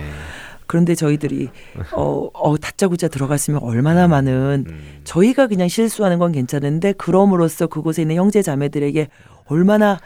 [0.66, 1.48] 그런데 저희들이
[1.92, 5.00] 어, 어 다짜고짜 들어갔으면 얼마나 많은 음.
[5.04, 9.06] 저희가 그냥 실수하는 건 괜찮은데 그럼으로써 그곳에 있는 형제 자매들에게
[9.46, 10.00] 얼마나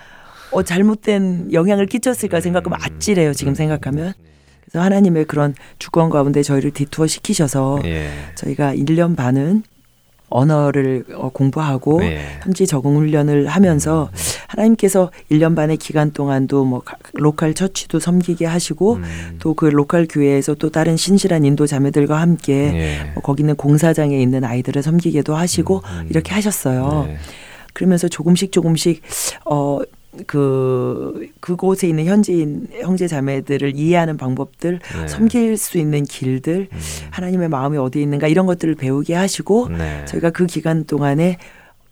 [0.50, 3.32] 어, 잘못된 영향을 끼쳤을까 생각하면 아찔해요.
[3.32, 4.12] 지금 생각하면.
[4.70, 8.08] 그래서 하나님의 그런 주권 가운데 저희를 detour 시키셔서 예.
[8.34, 9.62] 저희가 1년 반은
[10.30, 12.20] 언어를 어, 공부하고 예.
[12.42, 14.10] 현지 적응 훈련을 하면서
[14.48, 19.36] 하나님께서 1년 반의 기간 동안도 뭐 가- local church도 섬기게 하시고 음.
[19.38, 23.12] 또 그 local 교회에서 또 다른 신실한 인도 자매들과 함께 예.
[23.14, 26.06] 어, 거기 있는 공사장에 있는 아이들을 섬기기도 하시고 음, 음.
[26.10, 27.06] 이렇게 하셨어요.
[27.08, 27.16] 네.
[27.72, 29.00] 그러면서 조금씩 조금씩
[29.46, 29.78] 어
[30.26, 35.08] 그 그곳에 있는 현지인 형제 자매들을 이해하는 방법들, 네.
[35.08, 36.78] 섬길 수 있는 길들, 음.
[37.10, 40.04] 하나님의 마음이 어디에 있는가 이런 것들을 배우게 하시고 네.
[40.06, 41.38] 저희가 그 기간 동안에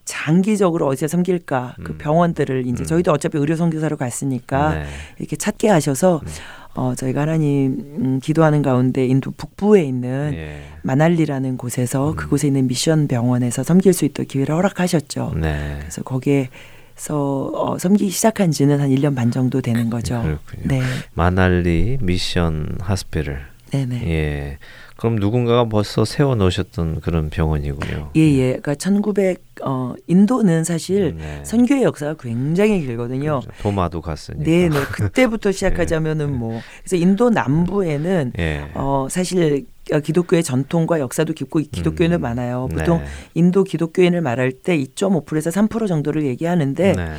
[0.05, 1.99] 장기적으로 어디에 섬길까 그 음.
[1.99, 2.87] 병원들을 이제 음.
[2.87, 4.85] 저희도 어차피 의료 선교사로 갔으니까 네.
[5.18, 6.29] 이렇게 찾게 하셔서 음.
[6.74, 10.61] 어 저희가 하나님 음, 기도하는 가운데 인도 북부에 있는 예.
[10.83, 12.16] 마날리라는 곳에서 음.
[12.16, 15.33] 그곳에 있는 미션 병원에서 섬길 수 있도록 기회를 허락하셨죠.
[15.41, 15.79] 네.
[15.81, 16.51] 그래서 거기에
[16.97, 20.23] 서 어, 섬기기 시작한 지는 한 1년 반 정도 되는 거죠.
[20.23, 20.63] 그렇군요.
[20.65, 20.83] 네.
[21.15, 23.41] 마날리 미션 하스피를.
[23.71, 24.09] 네네.
[24.09, 24.59] 예.
[24.97, 28.13] 그럼 누군가가 벌써 세워 놓으셨던 그런 병원이군요.
[28.17, 28.47] 예, 예.
[28.49, 31.41] 그러니까 1900, 어, 인도는 사실 네.
[31.45, 33.41] 선교의 역사가 굉장히 길거든요.
[33.41, 33.63] 그렇죠.
[33.63, 34.45] 도마도 갔으니까.
[34.45, 34.81] 네, 네.
[34.93, 36.61] 그때부터 시작하자면은 뭐.
[36.81, 38.71] 그래서 인도 남부에는 예.
[38.73, 42.20] 어, 사실 어, 기독교의 전통과 역사도 깊고 기독교인은 음.
[42.22, 42.68] 많아요.
[42.70, 43.05] 보통 네.
[43.34, 47.14] 인도 기독교인을 말할 때 2.5%에서 3% 정도를 얘기하는데 네.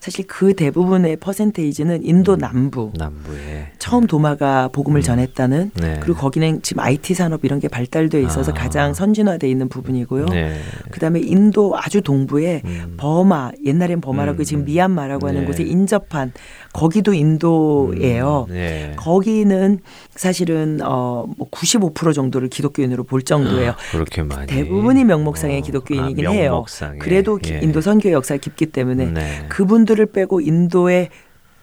[0.00, 2.38] 사실 그 대부분의 퍼센테이지는 인도 음.
[2.38, 2.90] 남부.
[2.96, 5.02] 남부에 처음 도마가 복음을 음.
[5.02, 5.96] 전했다는 네.
[6.00, 8.54] 그리고 거기는 지금 IT 산업 이런 게 발달돼 있어서 아.
[8.54, 10.26] 가장 선진화돼 있는 부분이고요.
[10.26, 10.58] 네.
[10.90, 12.94] 그다음에 인도 아주 동부에 음.
[12.96, 14.44] 버마 옛날엔 버마라고 음.
[14.44, 15.46] 지금 미얀마라고 하는 네.
[15.46, 16.32] 곳에 인접한
[16.72, 18.46] 거기도 인도예요.
[18.48, 18.54] 음.
[18.54, 18.92] 네.
[18.96, 19.78] 거기는
[20.14, 23.70] 사실은 어뭐 95% 정도를 기독교인으로 볼 정도예요.
[23.72, 26.64] 아, 그렇게 많이 대부분이 명목상의 어, 기독교인이긴 아, 해요.
[26.98, 27.60] 그래도 기- 예.
[27.62, 29.46] 인도 선교의 역사가 깊기 때문에 네.
[29.48, 31.08] 그분 들을 빼고 인도의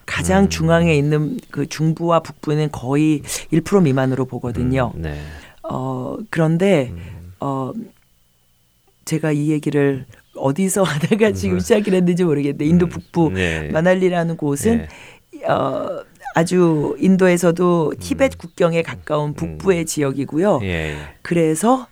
[0.04, 0.48] 가장 음.
[0.48, 3.22] 중앙에 있는 그 중부와 북부는 거의
[3.52, 4.92] 1% 미만으로 보거든요.
[4.96, 5.20] 음, 네.
[5.62, 7.32] 어 그런데 음.
[7.40, 7.72] 어
[9.04, 11.60] 제가 이 얘기를 어디서 하다가 지금 음.
[11.60, 13.68] 시작을 했는지 모르겠는데 인도 음, 북부 네.
[13.70, 14.86] 마날리라는 곳은
[15.48, 15.88] 어
[16.34, 19.86] 아주 인도에서도 티벳 국경에 가까운 북부의 음.
[19.86, 20.60] 지역이고요.
[20.62, 20.66] 예.
[20.66, 20.96] 예.
[21.22, 21.86] 그래서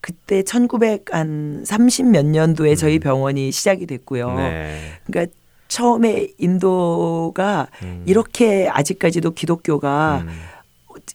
[0.00, 4.28] 그때 1900한 30 몇 년도에 저희 병원이 시작이 됐고요.
[4.28, 4.36] 음.
[4.36, 4.78] 네.
[5.06, 5.32] 그러니까
[5.72, 8.02] 처음에 인도가 음.
[8.04, 10.28] 이렇게 아직까지도 기독교가 음.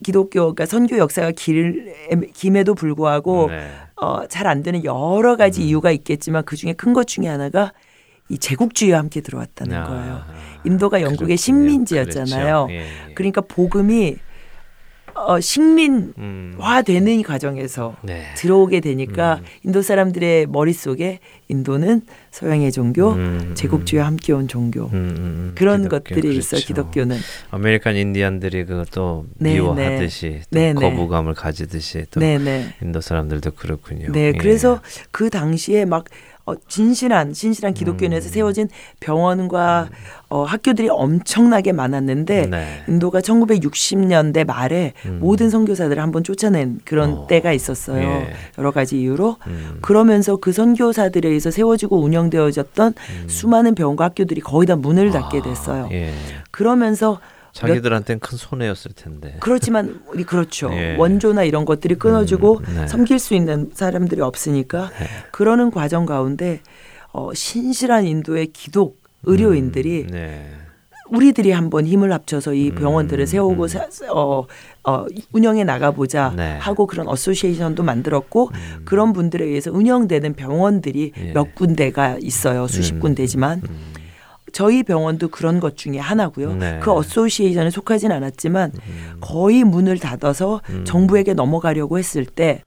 [0.03, 1.93] 기독교가 선교 역사가 길,
[2.33, 3.69] 김에도 불구하고 네.
[3.97, 5.67] 어, 잘 안 되는 여러 가지 음.
[5.67, 7.71] 이유가 있겠지만 그 중에 큰 것 중에 하나가
[8.29, 10.23] 이 제국주의와 함께 들어왔다는 아, 거예요.
[10.65, 11.35] 인도가 영국의 그렇군요.
[11.37, 12.65] 식민지였잖아요.
[12.67, 12.73] 그렇죠.
[12.73, 13.13] 예, 예.
[13.13, 14.15] 그러니까 복음이
[15.17, 17.19] 어, 식민화되는 음.
[17.19, 18.23] 이 과정에서 네.
[18.35, 19.45] 들어오게 되니까 음.
[19.63, 22.01] 인도 사람들의 머릿속에 인도는
[22.31, 25.51] 서양의 종교, 음, 제국주의와 함께 온 종교 음, 음, 음.
[25.55, 26.67] 그런 기독교, 것들이 있어 그렇죠.
[26.67, 27.17] 기독교는
[27.49, 30.79] 아메리칸 인디안들이 그또 네, 미워하듯이 또 네, 네.
[30.79, 34.11] 거부감을 가지듯이 또 네네 인도 사람들도 그렇군요.
[34.11, 34.31] 네 예.
[34.33, 36.05] 그래서 그 당시에 막
[36.47, 38.31] 어, 진실한 진실한 기독교인에서 음.
[38.31, 38.69] 세워진
[39.01, 39.89] 병원과
[40.29, 42.83] 어, 학교들이 엄청나게 많았는데 네.
[42.87, 45.19] 인도가 1960년대 말에 음.
[45.21, 47.27] 모든 선교사들을 한번 쫓아낸 그런 어.
[47.27, 48.01] 때가 있었어요.
[48.01, 48.33] 예.
[48.57, 49.79] 여러 가지 이유로 음.
[49.81, 52.93] 그러면서 그 선교사들에 의해서 세워지고 운영되어졌던
[53.27, 55.83] 수많은 병원과 학교들이 거의 다 문을 닫게 됐어요.
[55.83, 55.89] 음.
[55.89, 56.13] 아, 예.
[56.51, 57.19] 그러면서
[57.57, 59.35] 자기들한테는 큰 손해였을 텐데.
[59.39, 60.69] 그렇지만 우리 그렇죠.
[60.73, 60.95] 예.
[60.97, 62.87] 원조나 이런 것들이 끊어지고 음, 네.
[62.87, 65.07] 섬길 수 있는 사람들이 없으니까 네.
[65.31, 66.61] 그러는 과정 가운데
[67.13, 70.51] 어, 신실한 인도의 기독 의료인들이 음, 네.
[71.09, 73.67] 우리들이 한번 힘을 합쳐서 이 병원들을 음, 세우고 음.
[73.69, 74.45] 사- 어,
[74.83, 76.57] 어, 운영해 나가보자 네.
[76.59, 78.51] 하고 그런 association도 만들었고
[78.83, 81.27] 그런 분들에 의해서 운영되는 병원들이 음.
[81.29, 81.31] 예.
[81.33, 82.67] 몇 군데가 있어요.
[82.67, 83.93] 수십 음, 군데지만 음.
[84.57, 86.55] 저희 병원도 그런 것 중에 하나고요.
[86.55, 86.79] 네.
[86.81, 89.17] 그 association에 속하진 않았지만 음.
[89.21, 90.83] 거의 문을 닫아서 음.
[90.83, 92.63] 정부에게 넘어가려고 했을 때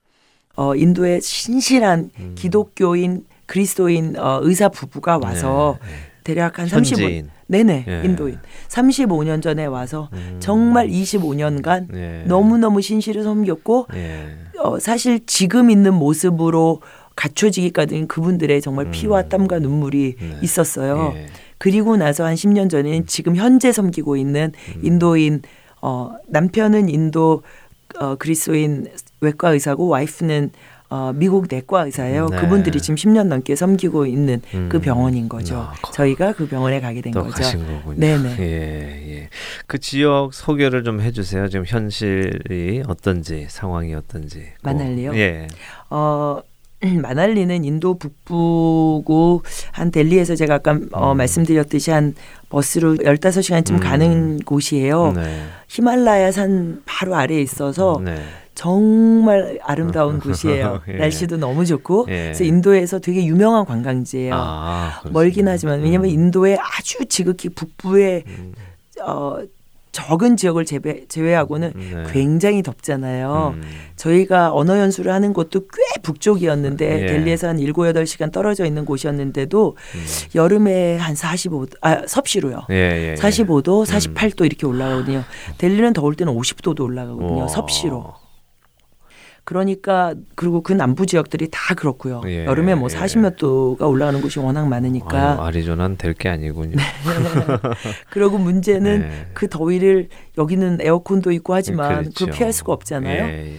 [0.55, 2.35] 어, 인도의 신실한 음.
[2.39, 5.89] 기독교인 그리스도인 어, 의사 부부가 와서 네.
[6.23, 7.31] 대략 한 35, 현지인.
[7.49, 8.03] 네네 예.
[8.05, 8.39] 인도인
[8.69, 10.37] 35년 전에 와서 음.
[10.39, 12.23] 정말 25년간 예.
[12.25, 14.37] 너무 너무 신실히 섬겼고 예.
[14.61, 16.83] 어, 사실 지금 있는 모습으로
[17.17, 18.91] 갖춰지기까지는 그분들의 정말 음.
[18.93, 20.39] 피와 땀과 눈물이 네.
[20.41, 21.15] 있었어요.
[21.61, 21.71] 예.
[21.71, 24.81] 그리고 나서 한 10년 전에는 지금 현재 섬기고 있는 음.
[24.83, 25.43] 인도인
[25.83, 27.43] 어 남편은 인도
[27.99, 28.89] 어 그리스도인
[29.21, 30.51] 외과 의사고 와이프는
[30.89, 32.29] 어 미국 내과 의사예요.
[32.31, 32.37] 네.
[32.39, 34.81] 그분들이 지금 10년 넘게 섬기고 있는 그 음.
[34.81, 35.57] 병원인 거죠.
[35.57, 37.35] 아, 거- 저희가 그 병원에 가게 된또 거죠.
[37.37, 38.01] 가신 거군요.
[38.01, 38.37] 네네.
[38.41, 39.29] 예, 예.
[39.67, 41.49] 그 지역 소개를 좀 해주세요.
[41.49, 44.41] 지금 현실이 어떤지 상황이 어떤지.
[44.41, 45.15] 그- 마날리요?
[45.15, 45.47] 예.
[45.91, 46.41] 어
[46.87, 51.17] 마날리는 인도 북부고 한 델리에서 제가 아까 어, 음.
[51.19, 52.15] 말씀드렸듯이 한
[52.49, 53.81] 버스로 15시간쯤 음.
[53.81, 55.13] 가는 곳이에요.
[55.13, 55.43] 네.
[55.69, 58.17] 히말라야 산 바로 아래에 있어서 네.
[58.55, 60.81] 정말 아름다운 곳이에요.
[60.89, 60.93] 예.
[60.93, 62.25] 날씨도 너무 좋고 예.
[62.25, 64.35] 그래서 인도에서 되게 유명한 관광지예요.
[64.35, 65.49] 아, 멀긴.
[65.49, 66.15] 하지만 왜냐하면 음.
[66.15, 68.55] 인도의 아주 지극히 북부의 음.
[69.03, 69.39] 어,
[69.93, 72.05] 적은 지역을 제외, 제외하고는 네.
[72.13, 73.55] 굉장히 덥잖아요.
[73.57, 73.63] 음.
[73.97, 77.07] 저희가 언어 연수를 하는 곳도 꽤 북쪽이었는데 예.
[77.07, 80.05] 델리에서 한 7, 8시간 떨어져 있는 곳이었는데도 음.
[80.35, 82.67] 여름에 한 45도 아 섭씨로요.
[82.71, 83.15] 예, 예, 예.
[83.15, 83.85] 45도, 음.
[83.85, 85.25] 48도 이렇게 올라가거든요.
[85.59, 87.39] 델리는 더울 때는 50도도 올라가거든요.
[87.39, 87.49] 우와.
[87.49, 88.15] 섭씨로.
[89.51, 92.23] 그러니까 그리고 그 남부 지역들이 다 그렇고요.
[92.27, 92.97] 예, 여름에 뭐 예.
[92.97, 95.33] 40몇 도가 올라가는 곳이 워낙 많으니까.
[95.33, 96.77] 아유, 아리조나는 될 게 아니군요.
[98.11, 99.27] 그리고 문제는 네.
[99.35, 102.11] 그 더위를 여기는 에어컨도 있고 하지만 그렇죠.
[102.27, 103.25] 그걸 피할 수가 없잖아요.
[103.25, 103.57] 예, 예.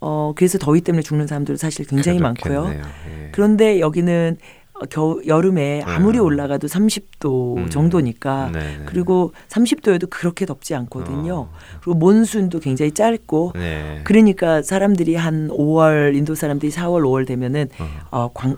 [0.00, 2.60] 어 그래서 더위 때문에 죽는 사람들 사실 굉장히 많고요.
[2.62, 2.84] 그렇겠네요.
[3.08, 3.28] 예.
[3.32, 6.24] 그런데 여기는 어, 겨우 여름에 아무리 음.
[6.24, 7.70] 올라가도 30도 음.
[7.70, 8.82] 정도니까 네, 네.
[8.86, 11.34] 그리고 30도에도 그렇게 덥지 않거든요.
[11.34, 11.52] 어.
[11.82, 14.00] 그리고 몬순도 굉장히 짧고 네.
[14.04, 17.88] 그러니까 사람들이 한 5월 인도 사람들이 4월 5월 되면은 어.
[18.10, 18.56] 어, 광,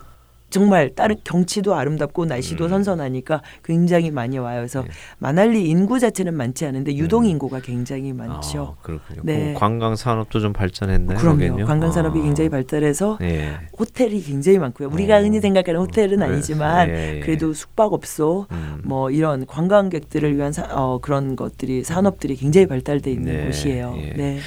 [0.53, 2.69] 정말 다른 경치도 아름답고 날씨도 음.
[2.69, 4.59] 선선하니까 굉장히 많이 와요.
[4.59, 4.89] 그래서 네.
[5.19, 8.77] 마날리 인구 자체는 많지 않은데 유동 인구가 굉장히 많죠.
[8.79, 9.23] 아, 그렇군요.
[9.25, 9.55] 네.
[9.55, 11.19] 그 관광 산업도 좀 발전했나요?
[11.19, 11.65] 그럼요.
[11.65, 12.23] 관광 산업이 아.
[12.23, 13.55] 굉장히 발달해서 예.
[13.79, 14.91] 호텔이 굉장히 많고요.
[14.93, 15.21] 우리가 어.
[15.23, 16.27] 흔히 생각하는 호텔은 네.
[16.27, 17.21] 아니지만 예, 예.
[17.21, 18.83] 그래도 숙박업소 음.
[18.85, 23.95] 뭐 이런 관광객들을 위한 사, 어, 그런 것들이 산업들이 굉장히 발달돼 있는 네, 곳이에요.
[23.97, 24.13] 예.
[24.15, 24.39] 네.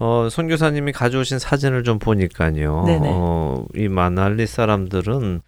[0.00, 2.82] 어, 손 교사님이 가져오신 사진을 좀 보니까요.
[2.84, 3.08] 네네.
[3.12, 5.40] 어, 이 마날리 사람들은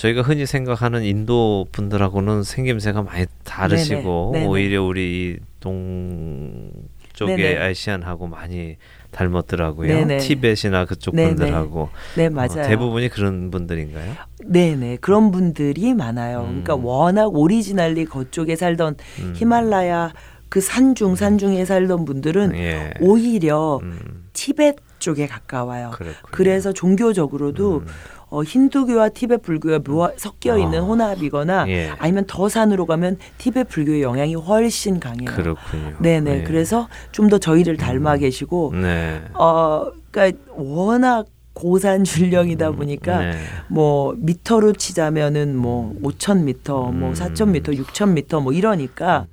[0.00, 4.44] 저희가 흔히 생각하는 인도 분들하고는 생김새가 많이 다르시고 네네.
[4.44, 4.46] 네네.
[4.46, 6.70] 오히려 우리 동
[7.12, 7.58] 쪽의 네네.
[7.58, 8.76] 아시안하고 많이
[9.10, 9.88] 닮았더라고요.
[9.88, 10.18] 네네.
[10.18, 11.34] 티벳이나 그쪽 네네.
[11.34, 12.66] 분들하고 네, 어, 맞아요.
[12.66, 14.14] 대부분이 그런 분들인가요?
[14.42, 14.98] 네네.
[15.02, 16.44] 그런 분들이 많아요.
[16.44, 16.62] 음.
[16.62, 19.34] 그러니까 워낙 오리지널리 그쪽에 살던 음.
[19.36, 20.14] 히말라야
[20.48, 22.94] 그 산중 산중에 살던 분들은 예.
[23.00, 25.90] 오히려 음, 티벳 쪽에 가까워요.
[25.92, 26.16] 그렇군요.
[26.30, 27.86] 그래서 종교적으로도 음.
[28.30, 30.82] 어, 힌두교와 티벳 불교가 묘하, 섞여 있는 아.
[30.82, 31.90] 혼합이거나 예.
[31.98, 35.30] 아니면 더 산으로 가면 티벳 불교의 영향이 훨씬 강해요.
[35.30, 35.96] 그렇군요.
[36.00, 36.38] 네네.
[36.38, 36.42] 예.
[36.44, 39.20] 그래서 좀 더 저희를 닮아 계시고 네.
[39.34, 43.32] 어, 그러니까 워낙 고산 줄령이다 보니까 네.
[43.68, 47.14] 뭐 미터로 치자면은 뭐 5천 미터, 뭐 음.
[47.14, 49.26] 4천 미터, 6천 미터 뭐 이러니까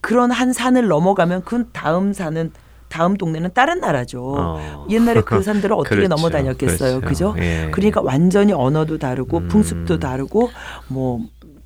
[0.00, 2.52] 그런 한 산을 넘어가면 그 다음 산은
[2.94, 4.34] 다음 동네는 다른 나라죠.
[4.38, 4.86] 어.
[4.88, 6.14] 옛날에 그 산들을 어떻게 그렇죠.
[6.14, 7.00] 넘어 다녔겠어요.
[7.00, 7.32] 그렇죠.
[7.32, 7.34] 그죠?
[7.38, 7.68] 예.
[7.72, 9.48] 그러니까 완전히 언어도 다르고 음.
[9.48, 10.50] 풍습도 다르고
[10.86, 11.18] 뭐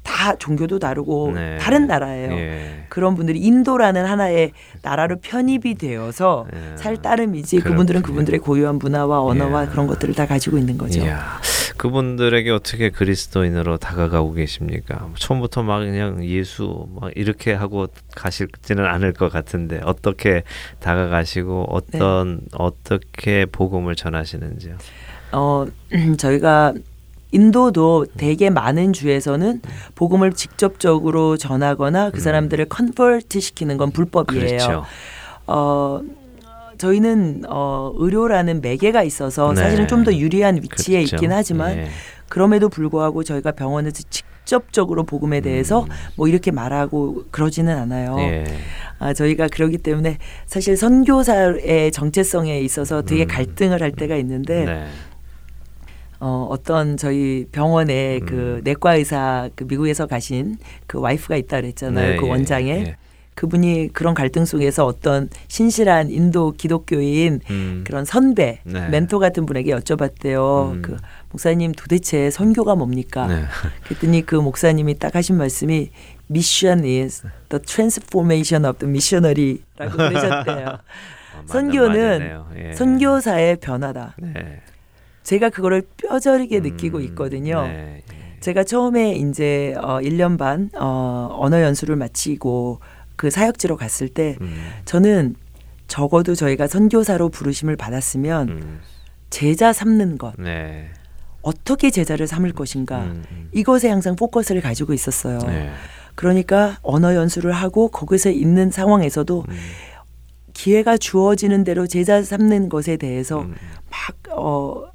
[0.09, 1.59] 다 종교도 다르고 네.
[1.59, 2.33] 다른 나라예요.
[2.33, 2.85] 예.
[2.89, 6.77] 그런 분들이 인도라는 하나의 나라로 편입이 되어서 예.
[6.77, 8.15] 살 따름이지 그분들은 그렇군요.
[8.15, 9.69] 그분들의 고유한 문화와 언어와 예.
[9.69, 11.01] 그런 것들을 다 가지고 있는 거죠.
[11.01, 11.39] 이야,
[11.77, 15.09] 그분들에게 어떻게 그리스도인으로 다가가고 계십니까?
[15.17, 17.87] 처음부터 막 그냥 예수 막 이렇게 하고
[18.17, 20.43] 가실지는 않을 것 같은데 어떻게
[20.81, 22.47] 다가가시고 어떤 네.
[22.55, 24.79] 어떻게 복음을 전하시는지요?
[25.33, 25.67] 어
[26.17, 26.73] 저희가
[27.31, 29.61] 인도도 되게 많은 주에서는
[29.95, 34.45] 복음을 직접적으로 전하거나 그 사람들을 컨버트 시키는 건 불법이에요.
[34.45, 34.47] 음.
[34.49, 34.85] 그렇죠.
[35.47, 36.01] 어
[36.79, 39.61] 저희는 어 의료라는 매개가 있어서 네.
[39.63, 41.17] 사실은 좀 더 유리한 위치에 그렇죠.
[41.17, 41.89] 있긴 하지만 예.
[42.29, 48.15] 그럼에도 불구하고 저희가 병원에서 직접적으로 복음에 대해서 뭐 이렇게 말하고 그러지는 않아요.
[48.15, 48.21] 음.
[48.21, 48.45] 예.
[49.01, 53.29] 아, 저희가 그러기 때문에 사실 선교사의 정체성에 있어서 되게 음.
[53.29, 54.87] 갈등을 할 때가 있는데 네.
[56.21, 58.27] 어, 어떤 저희 병원에 음.
[58.27, 60.57] 그 내과 의사 그 미국에서 가신
[60.87, 62.11] 그 와이프가 있다 그랬잖아요.
[62.13, 62.97] 네, 그 예, 원장에 예.
[63.39, 67.85] 그분이 그런 갈등 속에서 어떤 신실한 인도 기독교인 음.
[67.87, 68.89] 그런 선배 네.
[68.89, 70.73] 멘토 같은 분에게 여쭤봤대요.
[70.73, 70.83] 음.
[70.83, 70.97] 그
[71.31, 73.29] 목사님 도대체 선교가 뭡니까?
[73.29, 73.45] 네.
[73.85, 75.91] 그랬더니 그 목사님이 딱 하신 말씀이
[76.29, 80.67] Mission is the transformation of the missionary라고 그러셨대요.
[80.69, 82.43] 어, 맞는 선교는.
[82.57, 82.73] 예.
[82.73, 84.17] 선교사의 변화다.
[84.19, 84.61] 네.
[85.29, 87.67] 제가 그거를 뼈저리게 느끼고 음, 있거든요.
[87.67, 88.03] 네.
[88.41, 92.81] 제가 처음에 이제 어 1년 반 어, 언어 연수를 마치고
[93.17, 94.57] 그 사역지로 갔을 때 음.
[94.87, 95.35] 저는
[95.87, 98.81] 적어도 저희가 선교사로 부르심을 받았으면 음.
[99.29, 100.89] 제자 삼는 것, 네.
[101.43, 103.51] 어떻게 제자를 삼을 것인가 음, 음.
[103.53, 105.41] 이것에 항상 포커스를 가지고 있었어요.
[105.41, 105.71] 네.
[106.15, 109.59] 그러니까 언어 연수를 하고 거기서 있는 상황에서도 음.
[110.55, 113.55] 기회가 주어지는 대로 제자 삼는 것에 대해서 음.
[113.91, 114.91] 막 어,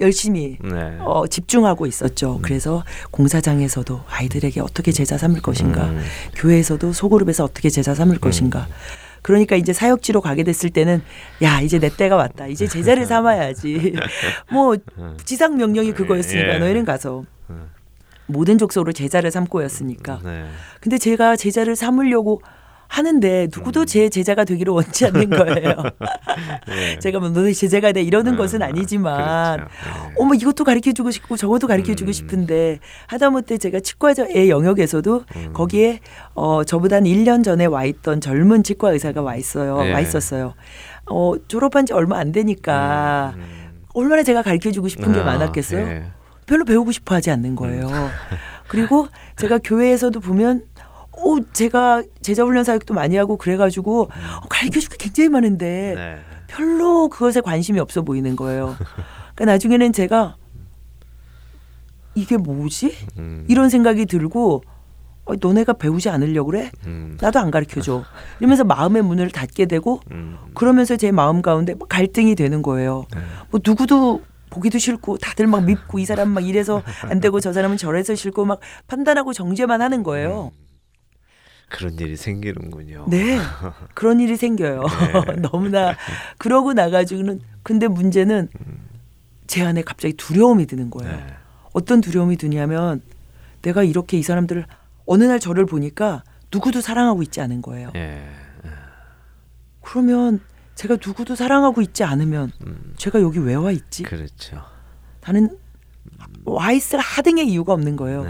[0.00, 0.98] 열심히 네.
[1.00, 2.40] 어, 집중하고 있었죠.
[2.42, 6.02] 그래서 공사장에서도 아이들에게 어떻게 제자 삼을 것인가, 음.
[6.36, 8.68] 교회에서도 소그룹에서 어떻게 제자 삼을 것인가.
[9.22, 11.02] 그러니까 이제 사역지로 가게 됐을 때는
[11.42, 12.46] 야 이제 내 때가 왔다.
[12.46, 13.94] 이제 제자를 삼아야지.
[14.50, 14.76] 뭐
[15.24, 16.58] 지상 명령이 그거였으니까 예.
[16.58, 17.70] 너희는 가서 음.
[18.26, 20.20] 모든 족속으로 제자를 삼고였으니까.
[20.24, 20.46] 네.
[20.80, 22.42] 근데 제가 제자를 삼으려고
[22.88, 25.74] 하는데 누구도 제 제자가 되기를 원치 않는 거예요.
[26.74, 26.98] 예.
[26.98, 29.72] 제가 뭐 너희 제자가 돼 이러는 음, 것은 아니지만 그렇죠.
[30.10, 30.14] 예.
[30.16, 32.12] 어머 이것도 가르쳐 주고 싶고 저것도 가르쳐 주고 음.
[32.12, 35.52] 싶은데 하다못해 제가 치과의 영역에서도 음.
[35.52, 36.00] 거기에
[36.34, 39.84] 어 저보다 한 1년 전에 와 있던 젊은 치과 의사가 와 있어요.
[39.84, 39.92] 예.
[39.92, 40.54] 와 있었어요.
[41.06, 43.44] 어 졸업한 지 얼마 안 되니까 음.
[43.94, 45.86] 얼마나 제가 가르쳐 주고 싶은 게 아, 많았겠어요.
[45.86, 46.04] 예.
[46.46, 47.90] 별로 배우고 싶어 하지 않는 거예요.
[48.68, 50.62] 그리고 제가 교회에서도 보면
[51.18, 56.16] 어 제가 제자 훈련 사역도 많이 하고 그래가지고 어, 가르쳐 줄 게 굉장히 많은데 네.
[56.46, 58.76] 별로 그것에 관심이 없어 보이는 거예요.
[59.34, 60.36] 그러니까 나중에는 제가
[62.14, 62.94] 이게 뭐지?
[63.18, 63.44] 음.
[63.48, 64.62] 이런 생각이 들고
[65.24, 66.70] 어, 너네가 배우지 않으려고 그래?
[66.86, 67.16] 음.
[67.20, 68.02] 나도 안 가르쳐 줘.
[68.40, 70.38] 이러면서 마음의 문을 닫게 되고 음.
[70.54, 73.04] 그러면서 제 마음 가운데 막 갈등이 되는 거예요.
[73.14, 73.20] 네.
[73.50, 77.76] 뭐 누구도 보기도 싫고 다들 막 밉고 이 사람 막 이래서 안 되고 저 사람은
[77.76, 80.52] 저래서 싫고 막 판단하고 정죄만 하는 거예요.
[81.68, 83.06] 그런 일이 생기는군요.
[83.08, 83.38] 네.
[83.94, 84.84] 그런 일이 생겨요.
[85.42, 85.96] 너무나
[86.38, 88.48] 그러고 나가지고는 근데 문제는
[89.46, 91.16] 제 안에 갑자기 두려움이 드는 거예요.
[91.16, 91.26] 네.
[91.72, 93.02] 어떤 두려움이 드냐면
[93.62, 94.66] 내가 이렇게 이 사람들을
[95.06, 97.92] 어느 날 저를 보니까 누구도 사랑하고 있지 않은 거예요.
[97.96, 98.26] 예.
[99.82, 100.40] 그러면
[100.74, 102.94] 제가 누구도 사랑하고 있지 않으면 음.
[102.96, 104.02] 제가 여기 왜 와 있지?
[104.02, 104.62] 그렇죠.
[105.22, 105.56] 나는
[106.44, 108.24] 와 있을 하등의 이유가 없는 거예요.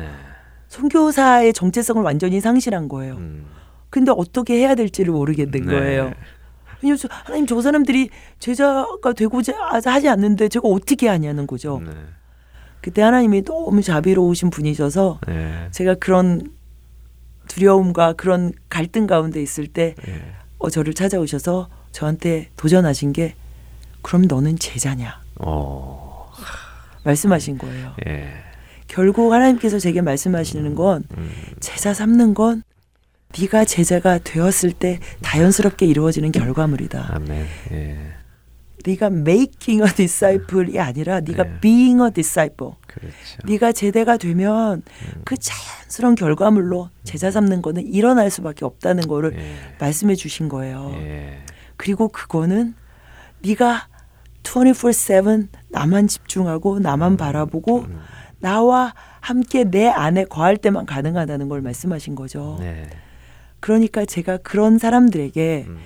[0.70, 0.76] 네.
[0.76, 3.14] 선교사의 정체성을 완전히 상실한 거예요.
[3.14, 3.46] 음.
[3.90, 5.66] 근데 어떻게 해야 될지를 모르겠는 네.
[5.66, 6.12] 거예요.
[6.82, 9.52] 왜냐면 저- 하나님 저 사람들이 제자가 되고자
[9.84, 11.80] 하지 않는데 제가 어떻게 하냐는 거죠.
[11.84, 11.90] 네.
[12.80, 15.68] 그때 하나님이 너무 자비로우신 분이셔서 네.
[15.72, 16.52] 제가 그런
[17.48, 20.22] 두려움과 그런 갈등 가운데 있을 때 예.
[20.58, 23.34] 어, 저를 찾아오셔서 저한테 도전하신 게
[24.02, 26.30] 그럼 너는 제자냐 어.
[27.04, 27.94] 말씀하신 거예요.
[28.06, 28.28] 예.
[28.88, 31.30] 결국 하나님께서 제게 말씀하시는 건 음.
[31.60, 32.62] 제자 삼는 건
[33.38, 37.10] 네가 제자가 되었을 때 자연스럽게 이루어지는 결과물이다.
[37.14, 37.46] 아멘.
[37.72, 37.98] 예.
[38.86, 41.60] 네가 making a disciple이 아니라 네가 네.
[41.60, 42.72] being a disciple.
[42.86, 43.14] 그렇죠.
[43.44, 45.22] 네가 제대가 되면 음.
[45.24, 49.54] 그 자연스러운 결과물로 제자 삼는 거는 일어날 수밖에 없다는 거를 예.
[49.78, 50.92] 말씀해 주신 거예요.
[50.94, 51.40] 예.
[51.76, 52.74] 그리고 그거는
[53.42, 53.88] 네가
[54.42, 58.00] 24/7 나만 집중하고 나만 바라보고 음.
[58.40, 62.56] 나와 함께 내 안에 거할 때만 가능하다는 걸 말씀하신 거죠.
[62.60, 62.88] 네.
[63.60, 65.78] 그러니까 제가 그런 사람들에게 음.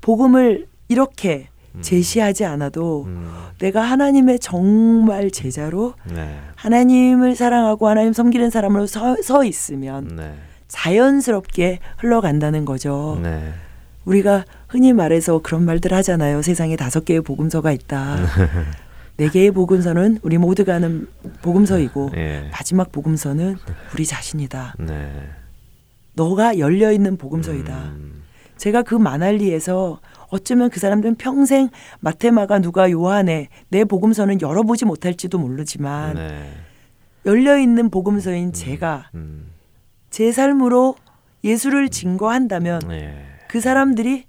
[0.00, 1.48] 복음을 이렇게
[1.80, 3.32] 제시하지 않아도 음.
[3.58, 6.38] 내가 하나님의 정말 제자로 네.
[6.56, 10.34] 하나님을 사랑하고 하나님 섬기는 사람으로 서, 서 있으면 네.
[10.68, 13.18] 자연스럽게 흘러간다는 거죠.
[13.22, 13.52] 네.
[14.04, 16.42] 우리가 흔히 말해서 그런 말들 하잖아요.
[16.42, 18.18] 세상에 다섯 개의 복음서가 있다.
[19.16, 21.06] 네 개의 복음서는 우리 모두가 아는
[21.42, 22.48] 복음서이고 예.
[22.50, 23.56] 마지막 복음서는
[23.92, 24.74] 우리 자신이다.
[24.80, 25.28] 네.
[26.14, 27.76] 너가 열려 있는 복음서이다.
[27.96, 28.24] 음.
[28.56, 30.00] 제가 그 마날리에서
[30.30, 31.68] 어쩌면 그 사람들은 평생
[32.00, 36.52] 마테마가 누가 요한에 내 복음서는 열어보지 못할지도 모르지만 네.
[37.24, 39.52] 열려 있는 복음서인 제가 음.
[40.10, 40.96] 제 삶으로
[41.44, 43.14] 예수를 증거한다면 예.
[43.48, 44.24] 그 사람들이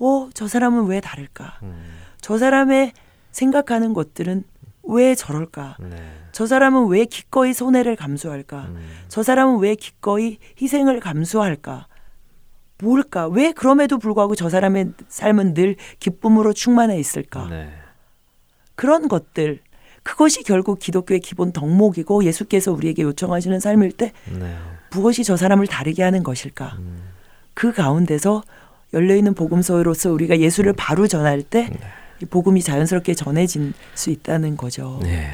[0.00, 1.60] 어, 저 사람은 왜 다를까?
[1.62, 1.84] 음.
[2.20, 2.92] 저 사람의
[3.36, 4.44] 생각하는 것들은
[4.84, 5.76] 왜 저럴까?
[5.80, 5.96] 네.
[6.32, 8.62] 저 사람은 왜 기꺼이 손해를 감수할까?
[8.68, 8.88] 음.
[9.08, 11.86] 저 사람은 왜 기꺼이 희생을 감수할까?
[12.82, 13.28] 뭘까?
[13.28, 17.46] 왜 그럼에도 불구하고 저 사람의 삶은 늘 기쁨으로 충만해 있을까?
[17.50, 17.68] 네.
[18.74, 19.60] 그런 것들
[20.02, 24.56] 그것이 결국 기독교의 기본 덕목이고 예수께서 우리에게 요청하시는 삶일 때 네.
[24.92, 26.76] 무엇이 저 사람을 다르게 하는 것일까?
[26.78, 27.02] 음.
[27.52, 28.42] 그 가운데서
[28.94, 31.68] 열려 있는 복음서로서 우리가 예수를 바로 전할 때이
[32.30, 35.00] 복음이 자연스럽게 전해질 수 있다는 거죠.
[35.02, 35.28] 네.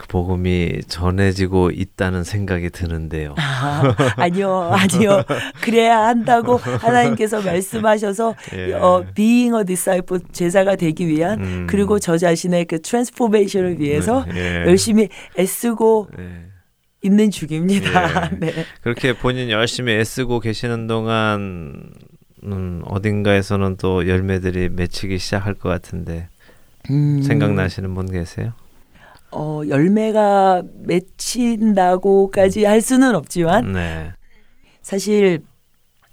[0.00, 3.34] 그 복음이 전해지고 있다는 생각이 드는데요.
[3.36, 5.22] 아, 아니요, 아니요.
[5.60, 8.72] 그래야 한다고 하나님께서 말씀하셔서 예.
[8.72, 11.66] 어, being a disciple 제자가 되기 위한 음.
[11.68, 14.64] 그리고 저 자신의 그 transformation을 위해서 예.
[14.66, 16.46] 열심히 애쓰고 네.
[17.02, 18.30] 있는 중입니다.
[18.32, 18.36] 예.
[18.40, 18.64] 네.
[18.80, 21.92] 그렇게 본인 열심히 애쓰고 계시는 동안
[22.44, 26.28] 음, 어딘가에서는 또 열매들이 맺히기 시작할 것 같은데
[26.90, 28.52] 음, 생각나시는 분 계세요?
[29.32, 34.12] 어, 열매가 맺힌다고까지 할 수는 없지만 네.
[34.82, 35.42] 사실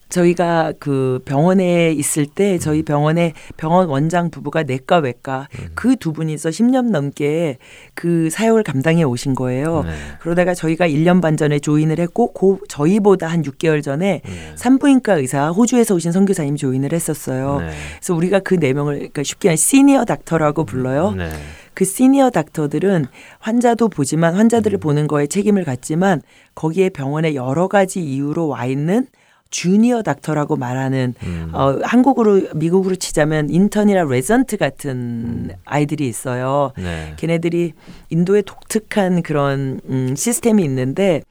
[0.10, 5.70] 저희가 그 병원에 있을 때 저희 병원에 병원 원장 부부가 내과 외과 음.
[5.76, 7.58] 그두 분이서 10년 넘게
[7.94, 9.84] 그 사역을 감당해 오신 거예요.
[9.84, 9.92] 네.
[10.20, 14.54] 그러다가 저희가 1년 반 전에 조인을 했고 고, 저희보다 한 6개월 전에 네.
[14.56, 17.60] 산부인과 의사 호주에서 오신 선교사님 조인을 했었어요.
[17.62, 17.70] 네.
[18.00, 21.12] 그래서 우리가 그 네 명을 그러니까 쉽게 말해 senior doctor라고 불러요.
[21.12, 21.30] 네.
[21.74, 23.06] 그 senior doctor들은
[23.40, 24.40] 환자도 보지만 음.
[24.40, 26.22] 환자들을 보는 거에 책임을 갖지만
[26.56, 29.06] 거기에 병원에 여러 가지 이유로 와 있는
[29.50, 31.50] junior doctor라고 말하는 음.
[31.54, 36.72] 어, 한국으로 미국으로 치자면 인턴이나 레지던트 같은 아이들이 있어요.
[36.78, 36.84] 음.
[36.84, 37.14] 네.
[37.18, 37.74] 걔네들이
[38.10, 41.22] 인도의 독특한 그런 음, 시스템이 있는데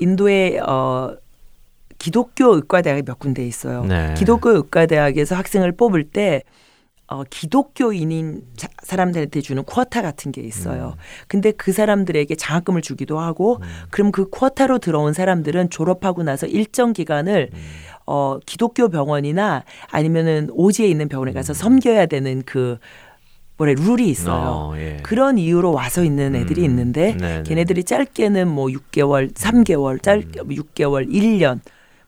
[0.00, 1.16] 인도에 어
[1.98, 3.84] 기독교 의과대학이 몇 군데 있어요.
[3.84, 4.14] 네.
[4.16, 6.42] 기독교 의과대학에서 학생을 뽑을 때
[7.10, 10.94] 어, 기독교인인 자- 사람들한테 주는 쿼타 같은 게 있어요.
[11.26, 13.58] 근데 그 사람들에게 장학금을 주기도 하고,
[13.90, 17.50] 그럼 그 쿼타로 들어온 사람들은 졸업하고 나서 일정 기간을
[18.06, 22.78] 어, 기독교 병원이나 아니면은 오지에 있는 병원에 가서 섬겨야 되는 그
[23.56, 24.70] 뭐래 룰이 있어요.
[24.72, 24.98] 어, 예.
[25.02, 26.64] 그런 이유로 와서 있는 애들이 음.
[26.66, 27.42] 있는데 네네.
[27.42, 31.60] 걔네들이 짧게는 뭐 6개월, 3개월, 짧게 뭐 6개월, 1년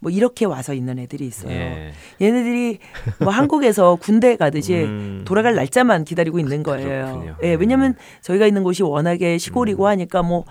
[0.03, 1.53] 뭐 이렇게 와서 있는 애들이 있어요.
[1.53, 1.93] 예.
[2.21, 2.81] 얘네들이
[3.21, 5.23] 뭐 한국에서 군대 가듯이 음.
[5.25, 7.07] 돌아갈 날짜만 기다리고 있는 거예요.
[7.07, 7.37] 그렇군요.
[7.45, 10.45] 예, 왜냐면 저희가 있는 곳이 워낙에 시골이고 하니까 뭐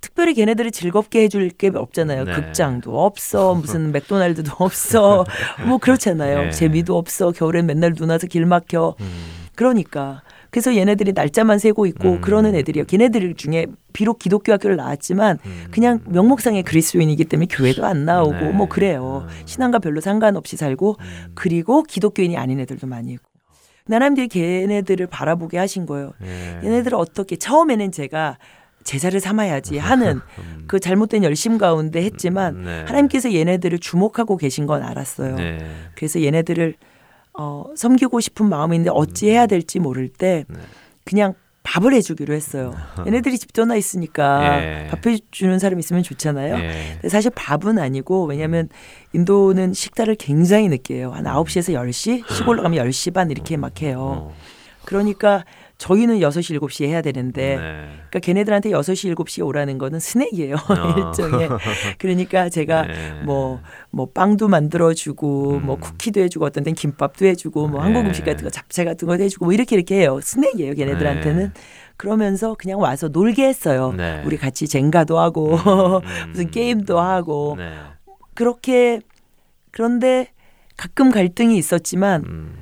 [0.00, 2.24] 특별히 걔네들을 즐겁게 해줄 게 없잖아요.
[2.24, 2.32] 네.
[2.32, 5.24] 극장도 없어, 무슨 맥도날드도 없어,
[5.64, 6.42] 뭐 그렇잖아요.
[6.42, 6.50] 네.
[6.50, 7.30] 재미도 없어.
[7.30, 8.96] 겨울엔 맨날 눈 와서 길 막혀.
[9.00, 9.32] 음.
[9.54, 10.22] 그러니까
[10.52, 12.20] 그래서 얘네들이 날짜만 세고 있고 음.
[12.20, 12.84] 그러는 애들이요.
[12.84, 15.64] 걔네들 중에 비록 기독교 학교를 나왔지만 음.
[15.70, 18.50] 그냥 명목상의 그리스도인이기 때문에 교회도 안 나오고 네.
[18.50, 19.26] 뭐 그래요.
[19.26, 19.42] 음.
[19.46, 21.32] 신앙과 별로 상관없이 살고 음.
[21.34, 23.24] 그리고 기독교인이 아닌 애들도 많이 있고.
[23.90, 26.12] 하나님들이 걔네들을 바라보게 하신 거예요.
[26.22, 26.60] 예.
[26.62, 28.36] 얘네들을 어떻게 처음에는 제가
[28.84, 30.64] 제자를 삼아야지 하는 음.
[30.66, 32.84] 그 잘못된 열심 가운데 했지만 네.
[32.86, 35.36] 하나님께서 얘네들을 주목하고 계신 건 알았어요.
[35.36, 35.58] 네.
[35.94, 36.74] 그래서 얘네들을
[37.38, 40.58] 어, 섬기고 싶은 마음인데 어찌 해야 될지 모를 때 네.
[41.04, 42.74] 그냥 밥을 해주기로 했어요.
[43.06, 44.86] 얘네들이 집 전화 있으니까 예.
[44.90, 46.56] 밥 해주는 사람 있으면 좋잖아요.
[46.56, 46.88] 예.
[46.94, 48.68] 근데 사실 밥은 아니고 왜냐하면
[49.12, 51.12] 인도는 식사를 굉장히 늦게 해요.
[51.14, 53.98] 한 9시에서 10시, 시골로 가면 10시 반 이렇게 막 해요.
[54.00, 54.34] 어.
[54.84, 55.44] 그러니까
[55.82, 57.60] 저희는 6시, 7시에 해야 되는데 네.
[58.08, 60.54] 그러니까 걔네들한테 6시, 7시에 오라는 거는 스낵이에요.
[60.70, 61.08] 어.
[61.08, 61.48] 일종의.
[61.98, 63.22] 그러니까 제가 네.
[63.24, 63.60] 뭐,
[63.90, 65.80] 뭐 빵도 만들어 주고 뭐 음.
[65.80, 67.86] 쿠키도 해 주고 어떤 데는 김밥도 해 주고 뭐 네.
[67.86, 70.20] 한국 음식 같은 거 잡채 같은 거 해 주고 뭐 이렇게 이렇게 해요.
[70.22, 70.74] 스낵이에요.
[70.74, 71.42] 걔네들한테는.
[71.46, 71.60] 네.
[71.96, 73.92] 그러면서 그냥 와서 놀게 했어요.
[73.96, 74.22] 네.
[74.24, 76.00] 우리 같이 젠가도 하고 음.
[76.30, 77.72] 무슨 게임도 하고 네.
[78.34, 79.00] 그렇게
[79.72, 80.28] 그런데
[80.76, 82.61] 가끔 갈등이 있었지만 음.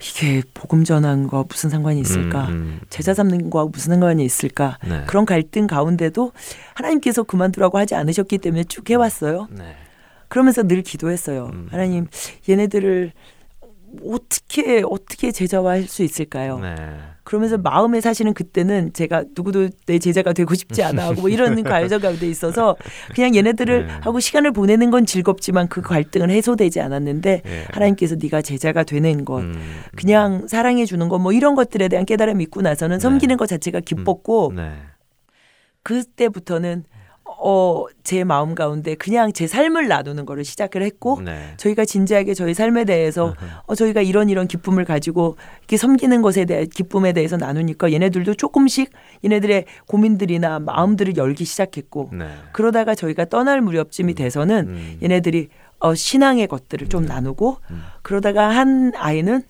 [0.00, 2.46] 이게 복음 전환과 무슨 상관이 있을까?
[2.46, 2.80] 음, 음.
[2.90, 4.78] 제자 삼는 거하고 무슨 상관이 있을까?
[4.86, 5.04] 네.
[5.06, 6.32] 그런 갈등 가운데도
[6.74, 9.48] 하나님께서 그만두라고 하지 않으셨기 때문에 쭉 해왔어요.
[9.50, 9.74] 네.
[10.28, 11.50] 그러면서 늘 기도했어요.
[11.52, 11.68] 음.
[11.70, 12.06] 하나님,
[12.48, 13.12] 얘네들을
[14.04, 16.58] 어떻게 어떻게 제자화할 수 있을까요?
[16.58, 16.74] 네.
[17.24, 22.00] 그러면서 마음에 사실은 그때는 제가 누구도 내 제자가 되고 싶지 않아 하고 뭐 이런 갈등
[22.00, 22.76] 가운데 있어서
[23.14, 23.92] 그냥 얘네들을 네.
[24.00, 27.66] 하고 시간을 보내는 건 즐겁지만 그 갈등은 해소되지 않았는데 예.
[27.70, 29.54] 하나님께서 네가 제자가 되는 것 음.
[29.96, 34.52] 그냥 사랑해 주는 것 뭐 이런 것들에 대한 깨달음이 있고 나서는 섬기는 것 자체가 기뻤고
[34.56, 34.72] 네.
[35.84, 36.84] 그때부터는
[37.44, 41.54] 어, 제 마음 가운데 그냥 제 삶을 나누는 거를 시작을 했고 네.
[41.56, 43.34] 저희가 진지하게 저희 삶에 대해서
[43.66, 48.90] 어, 저희가 이런 이런 기쁨을 가지고 이렇게 섬기는 것에 대해 기쁨에 대해서 나누니까 얘네들도 조금씩
[49.24, 52.28] 얘네들의 고민들이나 마음들을 열기 시작했고 네.
[52.52, 54.98] 그러다가 저희가 떠날 무렵쯤이 돼서는 음.
[55.02, 55.48] 얘네들이
[55.80, 57.56] 어, 신앙의 것들을 좀 나누고
[58.02, 59.42] 그러다가 한 아이는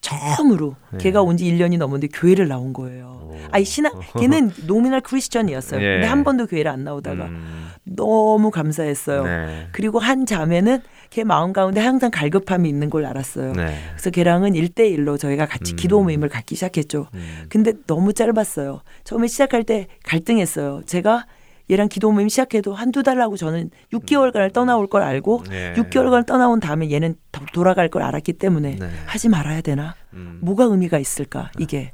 [0.00, 0.98] 처음으로 네.
[0.98, 3.18] 걔가 온 지 1년이 넘었는데 교회를 나온 거예요.
[3.50, 5.80] 아니 신앙 걔는 노미널 크리스천이었어요.
[5.80, 5.92] 예.
[5.94, 7.68] 근데 한 번도 교회를 안 나오다가 음.
[7.84, 9.24] 너무 감사했어요.
[9.24, 9.68] 네.
[9.72, 10.80] 그리고 한 자매는
[11.10, 13.52] 걔 마음 가운데 항상 갈급함이 있는 걸 알았어요.
[13.52, 13.74] 네.
[13.92, 15.76] 그래서 걔랑은 일대일로 저희가 같이 음.
[15.76, 17.06] 기도 모임을 갖기 시작했죠.
[17.14, 17.44] 음.
[17.48, 18.80] 근데 너무 짧았어요.
[19.04, 20.82] 처음에 시작할 때 갈등했어요.
[20.86, 21.26] 제가
[21.70, 25.74] 얘랑 기도 모임 시작해도 한두 달 하고 저는 6개월간을 떠나올 걸 알고 네.
[25.74, 28.88] 6개월간 떠나온 다음에 얘는 도- 돌아갈 걸 알았기 때문에 네.
[29.06, 29.94] 하지 말아야 되나?
[30.14, 30.38] 음.
[30.42, 31.50] 뭐가 의미가 있을까?
[31.58, 31.92] 이게.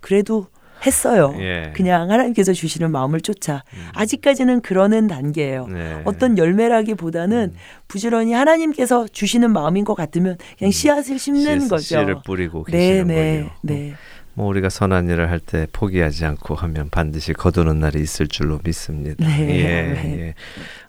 [0.00, 0.46] 그래도
[0.86, 1.34] 했어요.
[1.40, 1.72] 예.
[1.76, 3.62] 그냥 하나님께서 주시는 마음을 쫓아.
[3.94, 5.66] 아직까지는 그러는 단계예요.
[5.66, 6.00] 네.
[6.06, 7.52] 어떤 열매라기보다는
[7.86, 11.82] 부지런히 하나님께서 주시는 마음인 것 같으면 그냥 씨앗을 심는 씨- 거죠.
[11.82, 13.50] 씨를 뿌리고 네, 계시는 네, 거예요.
[13.62, 13.94] 네.
[14.40, 19.26] 뭐 우리가 선한 일을 할 때 포기하지 않고 하면 반드시 거두는 날이 있을 줄로 믿습니다.
[19.26, 19.62] 네, 예,
[19.92, 20.18] 네.
[20.20, 20.34] 예.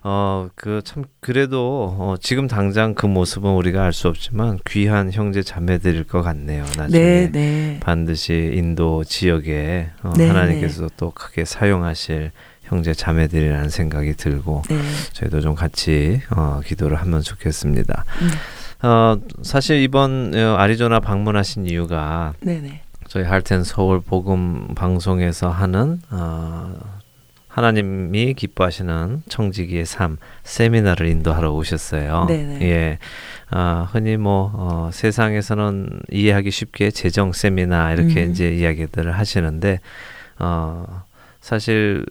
[0.02, 5.42] 어, 그 참 그래도 어, 지금 당장 그 모습은 우리가 알 수 없지만 귀한 형제
[5.42, 6.64] 자매들일 것 같네요.
[6.78, 7.80] 나중에 네, 네.
[7.80, 12.30] 반드시 인도 지역에 어, 네, 하나님께서 또 크게 사용하실
[12.62, 14.78] 형제 자매들이라는 생각이 들고 네.
[15.12, 18.04] 저희도 좀 같이 어, 기도를 하면 좋겠습니다.
[18.22, 18.86] 음.
[18.88, 22.80] 어, 사실 이번 어, 아리조나 방문하신 이유가 네, 네.
[23.12, 26.74] 저희 할텐 서울 복음 방송에서 하는 어,
[27.46, 32.24] 하나님이 기뻐하시는 청지기의 삶 세미나를 인도하러 오셨어요.
[32.26, 32.62] 네네.
[32.62, 32.98] 예,
[33.50, 38.30] 아, 흔히 뭐 어, 세상에서는 이해하기 쉽게 재정 세미나 이렇게 음.
[38.30, 39.80] 이제 이야기들을 하시는데
[40.38, 41.04] 어,
[41.42, 42.06] 사실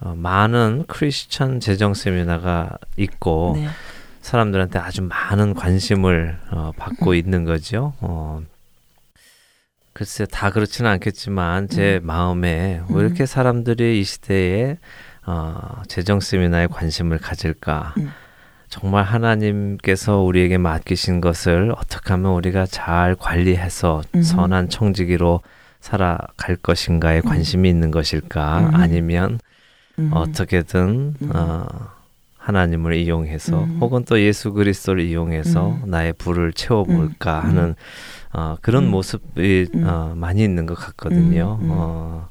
[0.00, 3.68] 어, 많은 크리스천 재정 세미나가 있고 네.
[4.22, 7.14] 사람들한테 아주 많은 관심을 어, 받고 음.
[7.14, 7.92] 있는 거죠.
[8.00, 8.42] 어,
[9.96, 14.76] 글쎄 다 그렇지는 않겠지만 제 마음에 왜 이렇게 사람들이 이 시대에
[15.24, 17.94] 어, 재정 세미나에 관심을 가질까?
[17.96, 18.12] 음.
[18.68, 24.22] 정말 하나님께서 우리에게 맡기신 것을 어떻게 하면 우리가 잘 관리해서 음.
[24.22, 25.40] 선한 청지기로
[25.80, 28.68] 살아갈 것인가에 관심이 있는 것일까?
[28.68, 28.74] 음.
[28.74, 29.38] 아니면
[29.98, 30.10] 음.
[30.12, 31.30] 어떻게든 음.
[31.34, 31.66] 어,
[32.36, 33.78] 하나님을 이용해서 음.
[33.80, 35.90] 혹은 또 예수 그리스도를 이용해서 음.
[35.90, 37.44] 나의 불을 채워볼까 음.
[37.44, 37.74] 하는
[38.38, 38.90] 어, 그런 음.
[38.90, 39.84] 모습이 음.
[39.88, 41.58] 어, 많이 있는 것 같거든요.
[41.62, 41.64] 음.
[41.64, 41.70] 음.
[41.72, 42.28] 어,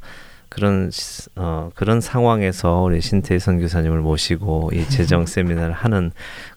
[0.49, 6.11] 그런 시- 어, 그런 상황에서 우리 신태희 선교사님을 모시고 이 재정 세미나를 하는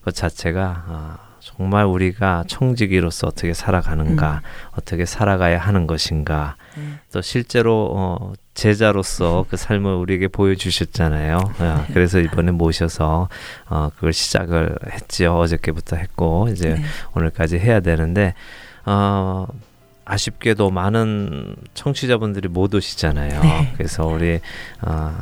[0.05, 4.41] 것 자체가 아, 정말 우리가 청지기로서 어떻게 살아가는가,
[4.77, 6.83] 어떻게 살아가야 하는 것인가, 네.
[7.11, 11.39] 또 실제로 어, 제자로서 그 삶을 우리에게 보여주셨잖아요.
[11.59, 13.29] 아, 그래서 이번에 모셔서
[13.67, 15.35] 어, 그걸 시작을 했지요.
[15.37, 16.83] 어저께부터 했고 이제 네.
[17.15, 18.35] 오늘까지 해야 되는데
[18.85, 19.45] 어,
[20.05, 23.41] 아쉽게도 많은 청취자분들이 못 오시잖아요.
[23.43, 23.73] 네.
[23.77, 24.39] 그래서 우리
[24.81, 25.13] 어,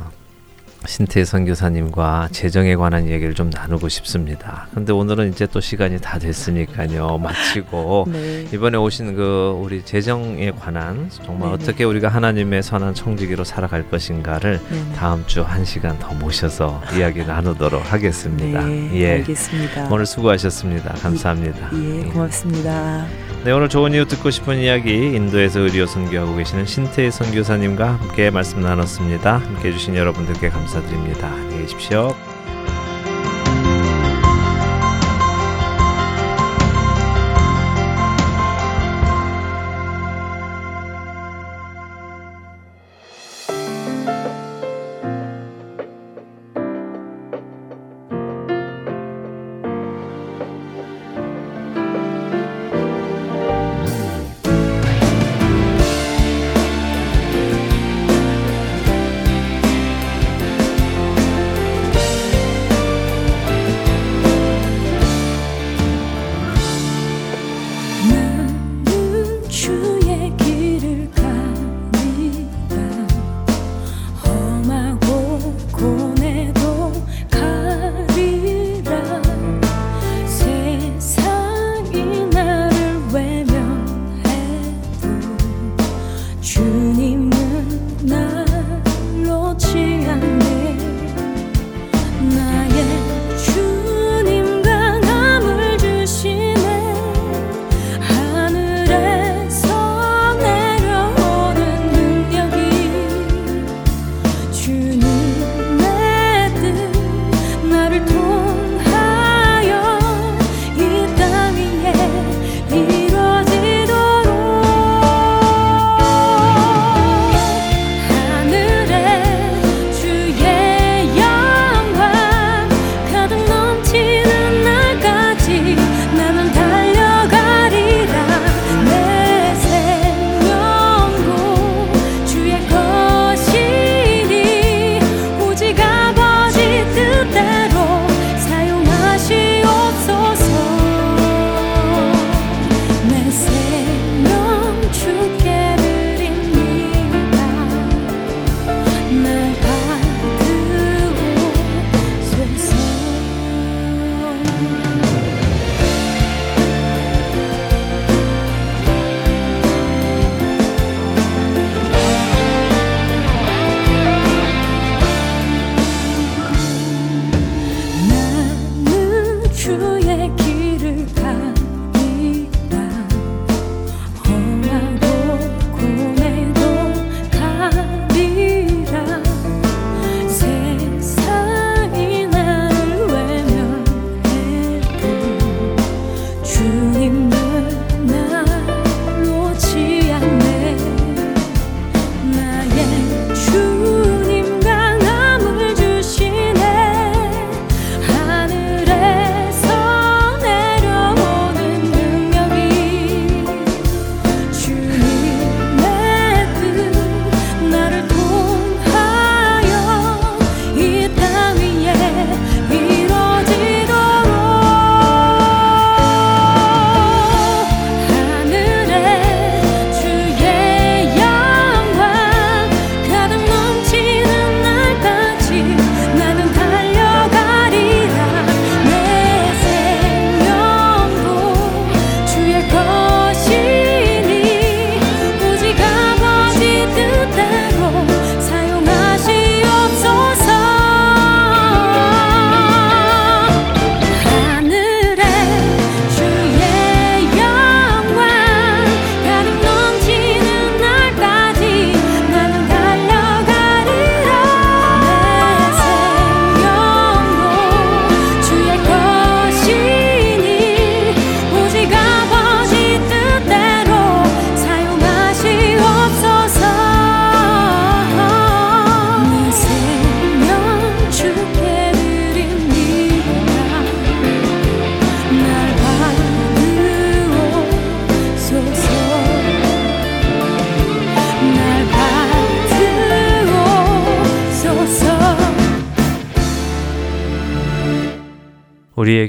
[0.86, 4.68] 신태 선교사님과 재정에 관한 얘기를 좀 나누고 싶습니다.
[4.72, 7.18] 근데 오늘은 이제 또 시간이 다 됐으니까요.
[7.22, 8.46] 마치고 네.
[8.54, 11.52] 이번에 오신 그 우리 재정에 관한 정말 네네.
[11.62, 14.92] 어떻게 우리가 하나님의 선한 청지기로 살아갈 것인가를 네네.
[14.94, 18.64] 다음 주 한 시간 더 모셔서 이야기 나누도록 하겠습니다.
[18.64, 19.10] 네, 예.
[19.14, 19.88] 알겠습니다.
[19.90, 20.94] 오늘 수고하셨습니다.
[20.94, 21.70] 감사합니다.
[21.74, 23.04] 예, 고맙습니다.
[23.44, 28.60] 네, 오늘 좋은 이유 듣고 싶은 이야기 인도에서 의료 선교하고 계시는 신태희 선교사님과 함께 말씀
[28.60, 29.38] 나눴습니다.
[29.38, 31.28] 함께 해주신 여러분들께 감사드립니다.
[31.28, 32.16] 안녕히 계십시오.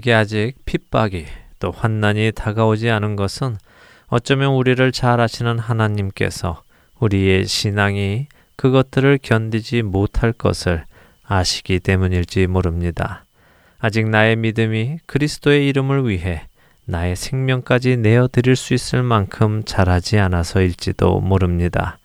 [0.09, 1.25] 우리에게 아직 핍박이
[1.59, 3.57] 또 환난이 다가오지 않은 것은
[4.07, 6.63] 어쩌면 우리를 잘 아시는 하나님께서
[6.99, 10.83] 우리의 신앙이 그것들을 견디지 못할 것을
[11.23, 13.25] 아시기 때문일지 모릅니다.
[13.77, 16.41] 아직 나의 믿음이 그리스도의 이름을 위해
[16.85, 21.99] 나의 생명까지 내어 드릴 수 있을 만큼 잘하지 않아서일지도 모릅니다.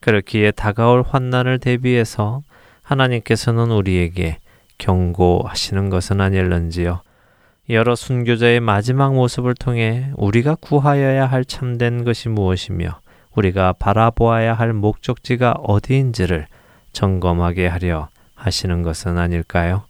[0.00, 2.42] 그렇기에 다가올 환난을 대비해서
[2.82, 4.38] 하나님께서는 우리에게
[4.78, 7.02] 경고하시는 것은 아닐런지요.
[7.68, 13.00] 여러 순교자의 마지막 모습을 통해 우리가 구하여야 할 참된 것이 무엇이며
[13.36, 16.48] 우리가 바라보아야 할 목적지가 어디인지를
[16.92, 19.84] 점검하게 하려 하시는 것은 아닐까요?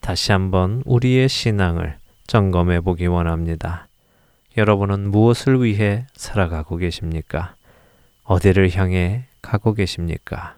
[0.00, 1.98] 다시 한번 우리의 신앙을
[2.28, 3.88] 점검해 보기 원합니다.
[4.56, 7.56] 여러분은 무엇을 위해 살아가고 계십니까?
[8.22, 10.54] 어디를 향해 가고 계십니까?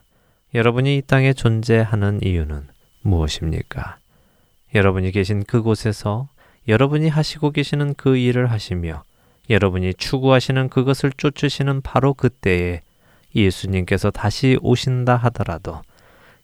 [0.53, 2.68] 여러분이 이 땅에 존재하는 이유는
[3.00, 3.96] 무엇입니까?
[4.74, 6.28] 여러분이 계신 그곳에서
[6.68, 9.02] 여러분이 하시고 계시는 그 일을 하시며
[9.50, 12.82] 여러분이 추구하시는 그것을 쫓으시는 바로 그때에
[13.34, 15.82] 예수님께서 다시 오신다 하더라도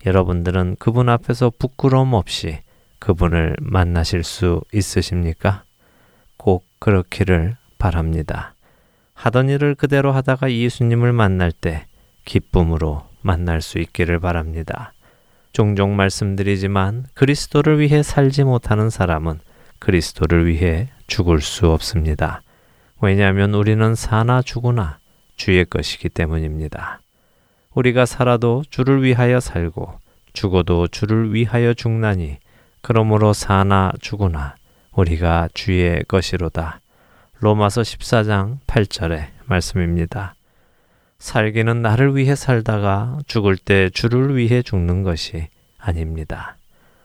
[0.06, 2.58] 여러분들은 그분 앞에서 부끄러움 없이
[2.98, 5.64] 그분을 만나실 수 있으십니까?
[6.36, 8.54] 꼭 그렇기를 바랍니다.
[9.14, 11.86] 하던 일을 그대로 하다가 예수님을 만날 때
[12.24, 14.92] 기쁨으로 만날 수 있기를 바랍니다.
[15.52, 19.40] 종종 말씀드리지만 그리스도를 위해 살지 못하는 사람은
[19.78, 22.42] 그리스도를 위해 죽을 수 없습니다.
[23.00, 24.98] 왜냐하면 우리는 사나 죽으나
[25.36, 27.00] 주의 것이기 때문입니다.
[27.74, 29.98] 우리가 살아도 주를 위하여 살고
[30.32, 32.38] 죽어도 주를 위하여 죽나니
[32.80, 34.56] 그러므로 사나 죽으나
[34.92, 36.80] 우리가 주의 것이로다.
[37.40, 40.34] 로마서 14장 8절의 말씀입니다.
[41.18, 45.48] 살기는 나를 위해 살다가 죽을 때 주를 위해 죽는 것이
[45.78, 46.56] 아닙니다.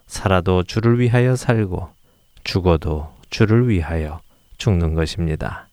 [0.07, 1.89] 살아도 주를 위하여 살고
[2.43, 4.21] 죽어도 주를 위하여
[4.57, 5.67] 죽는 것입니다.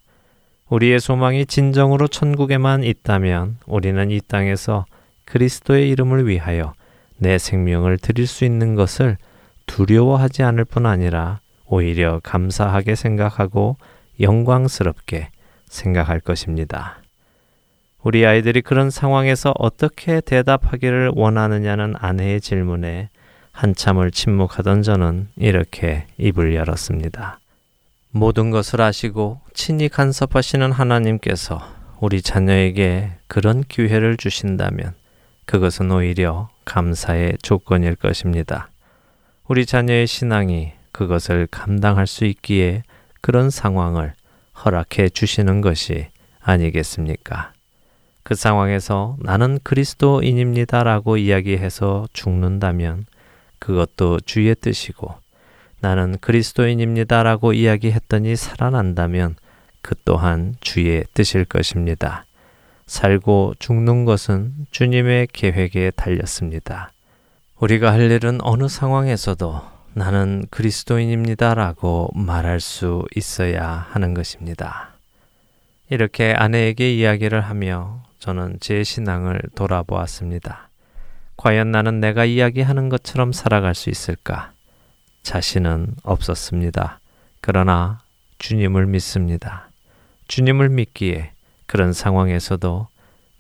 [0.69, 4.87] 우리의 소망이 진정으로 천국에만 있다면 우리는 이 땅에서
[5.25, 6.75] 그리스도의 이름을 위하여
[7.19, 9.17] 내 생명을 드릴 수 있는 것을
[9.67, 13.77] 두려워하지 않을 뿐 아니라 오히려 감사하게 생각하고
[14.21, 15.29] 영광스럽게
[15.67, 17.01] 생각할 것입니다.
[18.03, 23.11] 우리 아이들이 그런 상황에서 어떻게 대답하기를 원하느냐는 아내의 질문에
[23.61, 27.41] 한참을 침묵하던 저는 이렇게 입을 열었습니다.
[28.11, 31.61] 모든 것을 아시고 친히 간섭하시는 하나님께서
[32.01, 34.95] 우리 자녀에게 그런 기회를 주신다면
[35.45, 38.71] 그것은 오히려 감사의 조건일 것입니다.
[39.47, 42.83] 우리 자녀의 신앙이 그것을 감당할 수 있기에
[43.21, 44.15] 그런 상황을
[44.65, 46.07] 허락해 주시는 것이
[46.41, 47.53] 아니겠습니까?
[48.23, 53.05] 그 상황에서 나는 그리스도인입니다 라고 이야기해서 죽는다면
[53.61, 55.15] 그것도 주의 뜻이고
[55.81, 59.37] 나는 그리스도인입니다 라고 이야기했더니 살아난다면
[59.83, 62.25] 그 또한 주의 뜻일 것입니다.
[62.87, 66.91] 살고 죽는 것은 주님의 계획에 달렸습니다.
[67.61, 74.95] 우리가 할 일은 어느 상황에서도 나는 그리스도인입니다 라고 말할 수 있어야 하는 것입니다.
[75.91, 80.70] 이렇게 아내에게 이야기를 하며 저는 제 신앙을 돌아보았습니다.
[81.41, 84.53] 과연 나는 내가 이야기하는 것처럼 살아갈 수 있을까?
[85.23, 87.01] 자신은 없었습니다.
[87.41, 88.03] 그러나
[88.37, 89.71] 주님을 믿습니다.
[90.29, 91.31] 주님을 믿기에
[91.65, 92.89] 그런 상황에서도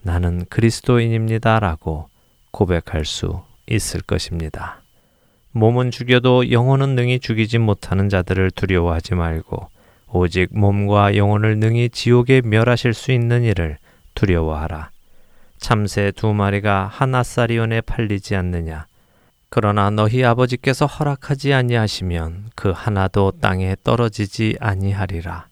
[0.00, 2.08] 나는 그리스도인입니다 라고
[2.52, 4.80] 고백할 수 있을 것입니다.
[5.52, 9.68] 몸은 죽여도 영혼은 능히 죽이지 못하는 자들을 두려워하지 말고
[10.08, 13.76] 오직 몸과 영혼을 능히 지옥에 멸하실 수 있는 이를
[14.14, 14.88] 두려워하라.
[15.60, 18.86] 참새 두 마리가 한 아사리온에 팔리지 않느냐.
[19.50, 25.46] 그러나 너희 아버지께서 허락하지 아니하시면 그 하나도 땅에 떨어지지 아니하리라.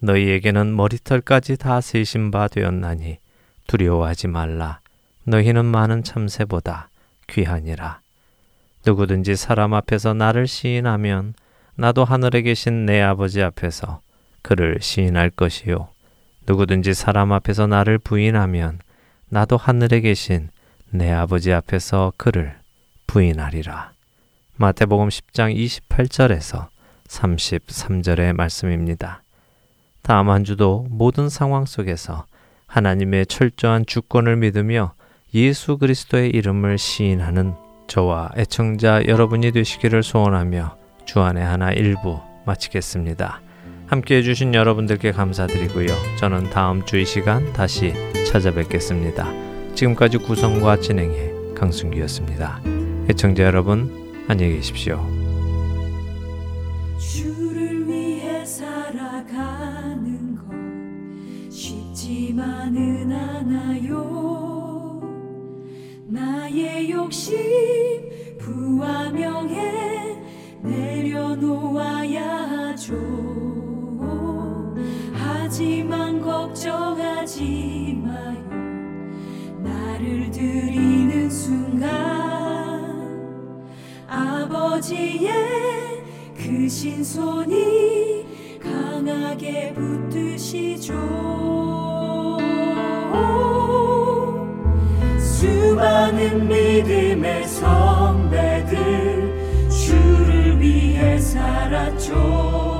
[0.00, 3.18] 너희에게는 머리털까지 다 세신 바 되었나니
[3.66, 4.80] 두려워하지 말라.
[5.24, 6.88] 너희는 많은 참새보다
[7.28, 8.00] 귀하니라.
[8.84, 11.34] 누구든지 사람 앞에서 나를 시인하면
[11.76, 14.00] 나도 하늘에 계신 내 아버지 앞에서
[14.42, 15.88] 그를 시인할 것이요.
[16.46, 18.80] 누구든지 사람 앞에서 나를 부인하면
[19.32, 20.50] 나도 하늘에 계신
[20.90, 22.54] 내 아버지 앞에서 그를
[23.06, 23.92] 부인하리라.
[24.56, 26.66] 마태복음 10장 28절에서
[27.08, 29.22] 33절의 말씀입니다.
[30.02, 32.26] 다음 한 주도 모든 상황 속에서
[32.66, 34.92] 하나님의 철저한 주권을 믿으며
[35.32, 37.54] 예수 그리스도의 이름을 시인하는
[37.86, 40.76] 저와 애청자 여러분이 되시기를 소원하며
[41.06, 43.40] 주안의 하나 일부 마치겠습니다.
[43.92, 45.88] 함께 해주신 여러분들께 감사드리고요.
[46.18, 47.92] 저는 다음 주 이 시간 다시
[48.26, 49.30] 찾아뵙겠습니다.
[49.74, 52.62] 지금까지 구성과 진행의 강순기였습니다.
[53.10, 53.90] 애청자 여러분,
[54.28, 54.98] 안녕히 계십시오.
[56.98, 65.02] 주를 위해 살아가는 것 쉽지만은 않아요
[66.08, 67.36] 나의 욕심
[68.38, 70.16] 부와 명예
[70.62, 73.41] 내려놓아야 하죠
[75.52, 78.42] 하지만 걱정하지 마요.
[79.58, 81.90] 나를 드리는 순간
[84.08, 85.30] 아버지의
[86.34, 88.24] 크신 손이
[88.62, 90.94] 강하게 붙드시죠.
[95.18, 98.70] 수많은 믿음의 선배들
[99.68, 102.71] 주를 위해 살았죠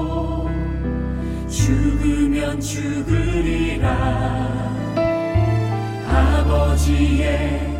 [1.52, 3.86] 죽으면 죽으리라.
[6.08, 7.76] 아버지의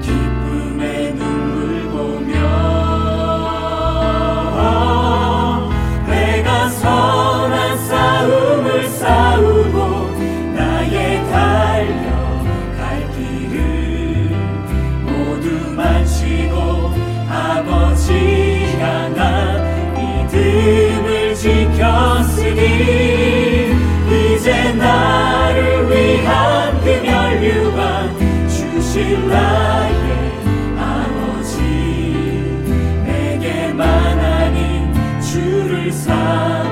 [0.00, 2.75] 기쁨의 눈물 보며
[28.96, 30.38] 주실 나의
[30.78, 31.60] 아버지
[33.04, 36.65] 내게만 아닌 주를 사모